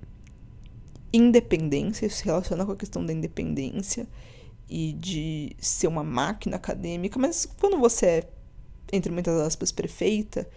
independência, 1.17 2.07
isso 2.07 2.19
se 2.19 2.25
relaciona 2.25 2.67
com 2.67 2.73
a 2.73 2.77
questão 2.77 3.05
da 3.05 3.13
independência 3.13 4.07
e 4.69 4.93
de 4.95 5.55
ser 5.59 5.87
uma 5.87 6.03
máquina 6.03 6.57
acadêmica, 6.57 7.19
mas 7.19 7.47
quando 7.61 7.79
você 7.79 8.07
é, 8.07 8.29
entre 8.93 9.13
muitas 9.13 9.41
aspas, 9.41 9.71
perfeita 9.71 10.49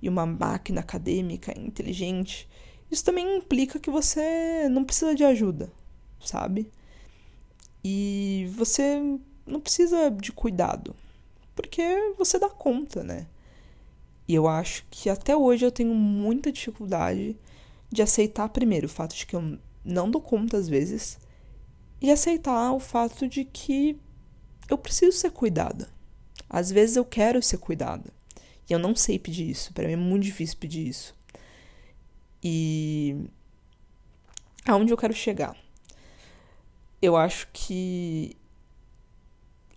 e 0.00 0.08
uma 0.08 0.24
máquina 0.24 0.80
acadêmica 0.80 1.58
inteligente, 1.58 2.48
isso 2.90 3.04
também 3.04 3.38
implica 3.38 3.80
que 3.80 3.90
você 3.90 4.68
não 4.70 4.84
precisa 4.84 5.14
de 5.14 5.24
ajuda, 5.24 5.72
sabe? 6.20 6.70
E 7.82 8.48
você 8.56 9.02
não 9.46 9.60
precisa 9.60 10.10
de 10.10 10.30
cuidado, 10.30 10.94
porque 11.56 11.82
você 12.16 12.38
dá 12.38 12.48
conta, 12.48 13.02
né? 13.02 13.26
E 14.28 14.34
eu 14.34 14.46
acho 14.46 14.86
que 14.90 15.10
até 15.10 15.36
hoje 15.36 15.66
eu 15.66 15.72
tenho 15.72 15.94
muita 15.94 16.52
dificuldade 16.52 17.36
de 17.90 18.02
aceitar 18.02 18.48
primeiro 18.48 18.86
o 18.86 18.90
fato 18.90 19.14
de 19.14 19.26
que 19.26 19.36
eu 19.36 19.58
não 19.84 20.10
dou 20.10 20.20
conta 20.20 20.56
às 20.56 20.68
vezes 20.68 21.18
e 22.00 22.10
aceitar 22.10 22.72
o 22.72 22.80
fato 22.80 23.28
de 23.28 23.44
que 23.44 23.98
eu 24.68 24.78
preciso 24.78 25.16
ser 25.16 25.30
cuidada. 25.30 25.88
Às 26.48 26.70
vezes 26.70 26.96
eu 26.96 27.04
quero 27.04 27.42
ser 27.42 27.58
cuidada 27.58 28.12
e 28.68 28.72
eu 28.72 28.78
não 28.78 28.94
sei 28.94 29.18
pedir 29.18 29.50
isso, 29.50 29.72
para 29.72 29.86
mim 29.86 29.92
é 29.92 29.96
muito 29.96 30.22
difícil 30.22 30.56
pedir 30.58 30.86
isso. 30.86 31.14
E 32.42 33.26
aonde 34.66 34.92
eu 34.92 34.96
quero 34.96 35.12
chegar? 35.12 35.56
Eu 37.00 37.16
acho 37.16 37.48
que 37.52 38.36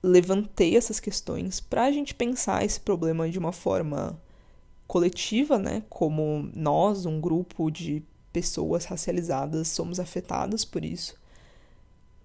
levantei 0.01 0.77
essas 0.77 0.99
questões 0.99 1.59
para 1.59 1.83
a 1.83 1.91
gente 1.91 2.15
pensar 2.15 2.63
esse 2.63 2.79
problema 2.79 3.29
de 3.29 3.39
uma 3.39 3.51
forma 3.51 4.21
coletiva, 4.87 5.57
né? 5.57 5.83
Como 5.89 6.49
nós, 6.55 7.05
um 7.05 7.19
grupo 7.19 7.69
de 7.69 8.03
pessoas 8.32 8.86
racializadas, 8.86 9.67
somos 9.67 9.99
afetadas 9.99 10.63
por 10.65 10.84
isso. 10.84 11.15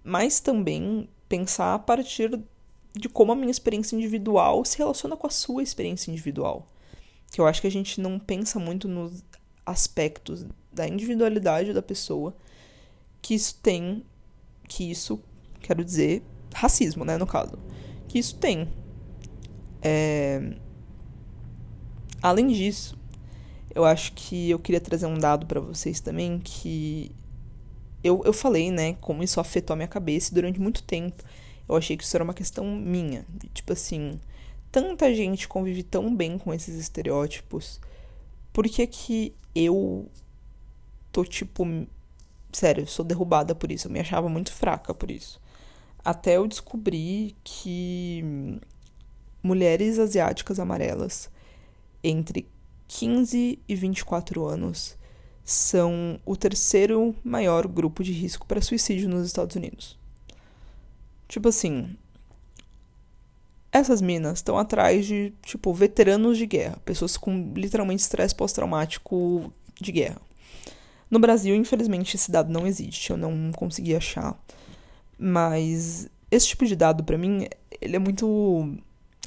Mas 0.03 0.39
também 0.39 1.09
pensar 1.27 1.73
a 1.73 1.79
partir 1.79 2.39
de 2.95 3.09
como 3.09 3.31
a 3.31 3.35
minha 3.35 3.51
experiência 3.51 3.95
individual 3.95 4.63
se 4.63 4.77
relaciona 4.77 5.17
com 5.17 5.27
a 5.27 5.31
sua 5.31 5.63
experiência 5.63 6.11
individual. 6.11 6.71
Que 7.31 7.41
eu 7.41 7.47
acho 7.47 7.61
que 7.61 7.67
a 7.67 7.71
gente 7.71 7.99
não 7.99 8.19
pensa 8.19 8.59
muito 8.59 8.87
nos 8.87 9.23
aspectos 9.65 10.45
da 10.71 10.87
individualidade 10.87 11.73
da 11.73 11.81
pessoa 11.81 12.35
que 13.21 13.33
isso 13.33 13.55
tem, 13.61 14.03
que 14.67 14.91
isso, 14.91 15.19
quero 15.61 15.83
dizer, 15.83 16.21
racismo, 16.53 17.05
né, 17.05 17.17
no 17.17 17.25
caso, 17.25 17.57
que 18.07 18.19
isso 18.19 18.35
tem. 18.35 18.67
É... 19.81 20.55
Além 22.21 22.47
disso, 22.47 22.97
eu 23.73 23.85
acho 23.85 24.13
que 24.13 24.49
eu 24.49 24.59
queria 24.59 24.81
trazer 24.81 25.05
um 25.05 25.17
dado 25.17 25.45
para 25.45 25.59
vocês 25.59 25.99
também 25.99 26.39
que 26.39 27.11
eu, 28.03 28.21
eu 28.25 28.33
falei, 28.33 28.71
né, 28.71 28.93
como 29.01 29.23
isso 29.23 29.39
afetou 29.39 29.73
a 29.73 29.77
minha 29.77 29.87
cabeça 29.87 30.31
e 30.31 30.35
durante 30.35 30.59
muito 30.59 30.83
tempo 30.83 31.23
eu 31.67 31.75
achei 31.75 31.95
que 31.95 32.03
isso 32.03 32.15
era 32.15 32.23
uma 32.23 32.33
questão 32.33 32.65
minha. 32.65 33.25
Tipo 33.53 33.73
assim, 33.73 34.19
tanta 34.71 35.13
gente 35.13 35.47
convive 35.47 35.83
tão 35.83 36.13
bem 36.13 36.37
com 36.37 36.53
esses 36.53 36.75
estereótipos, 36.75 37.79
por 38.51 38.65
que 38.65 38.85
que 38.87 39.33
eu 39.55 40.09
tô 41.11 41.23
tipo. 41.23 41.65
Sério, 42.51 42.85
sou 42.87 43.03
derrubada 43.03 43.55
por 43.55 43.71
isso. 43.71 43.87
Eu 43.87 43.91
me 43.91 43.99
achava 43.99 44.29
muito 44.29 44.51
fraca 44.51 44.93
por 44.93 45.09
isso. 45.09 45.41
Até 46.05 46.37
eu 46.37 46.47
descobri 46.47 47.35
que 47.43 48.59
mulheres 49.41 49.97
asiáticas 49.97 50.59
amarelas 50.59 51.29
entre 52.03 52.47
15 52.87 53.59
e 53.67 53.75
24 53.75 54.45
anos 54.45 54.97
são 55.43 56.19
o 56.25 56.35
terceiro 56.37 57.15
maior 57.23 57.67
grupo 57.67 58.03
de 58.03 58.11
risco 58.11 58.47
para 58.47 58.61
suicídio 58.61 59.09
nos 59.09 59.25
Estados 59.25 59.55
Unidos. 59.55 59.97
Tipo 61.27 61.49
assim, 61.49 61.95
essas 63.71 64.01
minas 64.01 64.37
estão 64.37 64.57
atrás 64.57 65.05
de, 65.05 65.33
tipo, 65.41 65.73
veteranos 65.73 66.37
de 66.37 66.45
guerra, 66.45 66.77
pessoas 66.85 67.17
com 67.17 67.51
literalmente 67.55 68.03
estresse 68.03 68.35
pós-traumático 68.35 69.51
de 69.81 69.91
guerra. 69.91 70.21
No 71.09 71.19
Brasil, 71.19 71.55
infelizmente, 71.55 72.15
esse 72.15 72.31
dado 72.31 72.51
não 72.51 72.67
existe, 72.67 73.09
eu 73.09 73.17
não 73.17 73.51
consegui 73.51 73.95
achar. 73.95 74.39
Mas 75.17 76.07
esse 76.29 76.47
tipo 76.47 76.65
de 76.65 76.75
dado, 76.75 77.03
para 77.03 77.17
mim, 77.17 77.47
ele 77.81 77.95
é 77.95 77.99
muito 77.99 78.77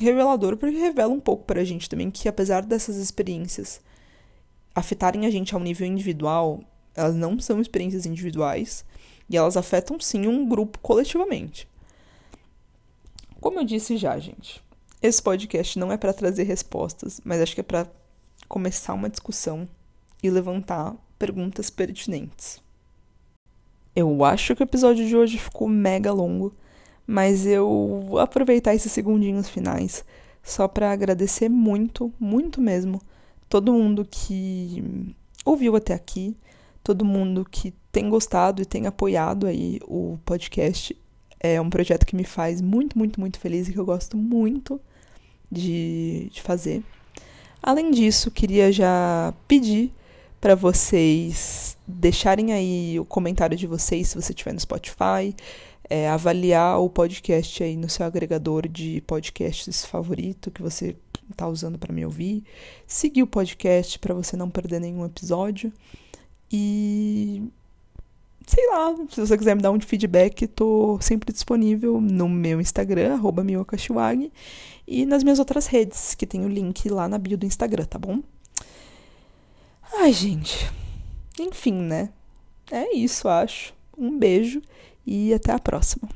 revelador 0.00 0.56
porque 0.56 0.76
revela 0.76 1.12
um 1.12 1.20
pouco 1.20 1.44
pra 1.44 1.64
gente 1.64 1.88
também 1.88 2.10
que 2.10 2.28
apesar 2.28 2.64
dessas 2.64 2.96
experiências 2.96 3.80
afetarem 4.74 5.26
a 5.26 5.30
gente 5.30 5.54
ao 5.54 5.60
nível 5.60 5.86
individual, 5.86 6.60
elas 6.94 7.14
não 7.14 7.38
são 7.38 7.60
experiências 7.60 8.04
individuais 8.04 8.84
e 9.28 9.36
elas 9.36 9.56
afetam 9.56 9.98
sim 9.98 10.26
um 10.26 10.46
grupo 10.46 10.78
coletivamente. 10.80 11.68
Como 13.40 13.58
eu 13.58 13.64
disse 13.64 13.96
já, 13.96 14.18
gente, 14.18 14.62
esse 15.02 15.22
podcast 15.22 15.78
não 15.78 15.90
é 15.90 15.96
para 15.96 16.12
trazer 16.12 16.44
respostas, 16.44 17.20
mas 17.24 17.40
acho 17.40 17.54
que 17.54 17.60
é 17.60 17.64
para 17.64 17.86
começar 18.48 18.94
uma 18.94 19.08
discussão 19.08 19.68
e 20.22 20.30
levantar 20.30 20.94
perguntas 21.18 21.70
pertinentes. 21.70 22.60
Eu 23.94 24.24
acho 24.24 24.54
que 24.54 24.62
o 24.62 24.64
episódio 24.64 25.06
de 25.06 25.16
hoje 25.16 25.38
ficou 25.38 25.68
mega 25.68 26.12
longo, 26.12 26.54
mas 27.06 27.46
eu 27.46 28.04
vou 28.08 28.18
aproveitar 28.18 28.74
esses 28.74 28.90
segundinhos 28.92 29.48
finais 29.48 30.04
só 30.42 30.68
para 30.68 30.92
agradecer 30.92 31.48
muito, 31.48 32.12
muito 32.20 32.60
mesmo, 32.60 33.02
todo 33.48 33.72
mundo 33.72 34.06
que 34.08 35.12
ouviu 35.44 35.74
até 35.74 35.92
aqui, 35.92 36.36
todo 36.84 37.04
mundo 37.04 37.44
que 37.44 37.74
tem 37.90 38.08
gostado 38.08 38.62
e 38.62 38.64
tem 38.64 38.86
apoiado 38.86 39.46
aí 39.46 39.80
o 39.84 40.18
podcast. 40.24 40.96
É 41.40 41.60
um 41.60 41.68
projeto 41.68 42.06
que 42.06 42.14
me 42.14 42.24
faz 42.24 42.60
muito, 42.60 42.96
muito, 42.96 43.18
muito 43.18 43.40
feliz 43.40 43.68
e 43.68 43.72
que 43.72 43.78
eu 43.78 43.84
gosto 43.84 44.16
muito 44.16 44.80
de, 45.50 46.28
de 46.32 46.40
fazer. 46.40 46.82
Além 47.60 47.90
disso, 47.90 48.30
queria 48.30 48.70
já 48.70 49.34
pedir 49.48 49.92
para 50.40 50.54
vocês 50.54 51.76
deixarem 51.86 52.52
aí 52.52 53.00
o 53.00 53.04
comentário 53.04 53.56
de 53.56 53.66
vocês 53.66 54.08
se 54.08 54.14
você 54.14 54.32
estiver 54.32 54.52
no 54.52 54.60
Spotify, 54.60 55.34
é, 55.88 56.08
avaliar 56.08 56.80
o 56.80 56.90
podcast 56.90 57.62
aí 57.62 57.76
no 57.76 57.88
seu 57.88 58.04
agregador 58.04 58.68
de 58.68 59.00
podcasts 59.06 59.84
favorito 59.84 60.50
que 60.50 60.62
você 60.62 60.96
está 61.30 61.48
usando 61.48 61.78
para 61.78 61.92
me 61.92 62.04
ouvir, 62.04 62.44
seguir 62.86 63.22
o 63.22 63.26
podcast 63.26 63.98
para 63.98 64.14
você 64.14 64.36
não 64.36 64.50
perder 64.50 64.80
nenhum 64.80 65.04
episódio 65.04 65.72
e 66.50 67.42
sei 68.46 68.64
lá, 68.70 68.94
se 69.10 69.20
você 69.20 69.36
quiser 69.36 69.56
me 69.56 69.62
dar 69.62 69.72
um 69.72 69.80
feedback, 69.80 70.42
estou 70.42 71.00
sempre 71.00 71.32
disponível 71.32 72.00
no 72.00 72.28
meu 72.28 72.60
Instagram, 72.60 73.14
arroba 73.14 73.44
e 74.86 75.04
nas 75.04 75.24
minhas 75.24 75.40
outras 75.40 75.66
redes, 75.66 76.14
que 76.14 76.26
tem 76.26 76.44
o 76.44 76.48
link 76.48 76.88
lá 76.88 77.08
na 77.08 77.18
bio 77.18 77.36
do 77.36 77.44
Instagram, 77.44 77.84
tá 77.84 77.98
bom? 77.98 78.22
Ai, 79.98 80.12
gente. 80.12 80.70
Enfim, 81.40 81.74
né? 81.74 82.10
É 82.70 82.94
isso, 82.94 83.28
acho. 83.28 83.74
Um 83.98 84.16
beijo 84.16 84.62
e 85.06 85.32
até 85.32 85.52
a 85.52 85.58
próxima. 85.58 86.08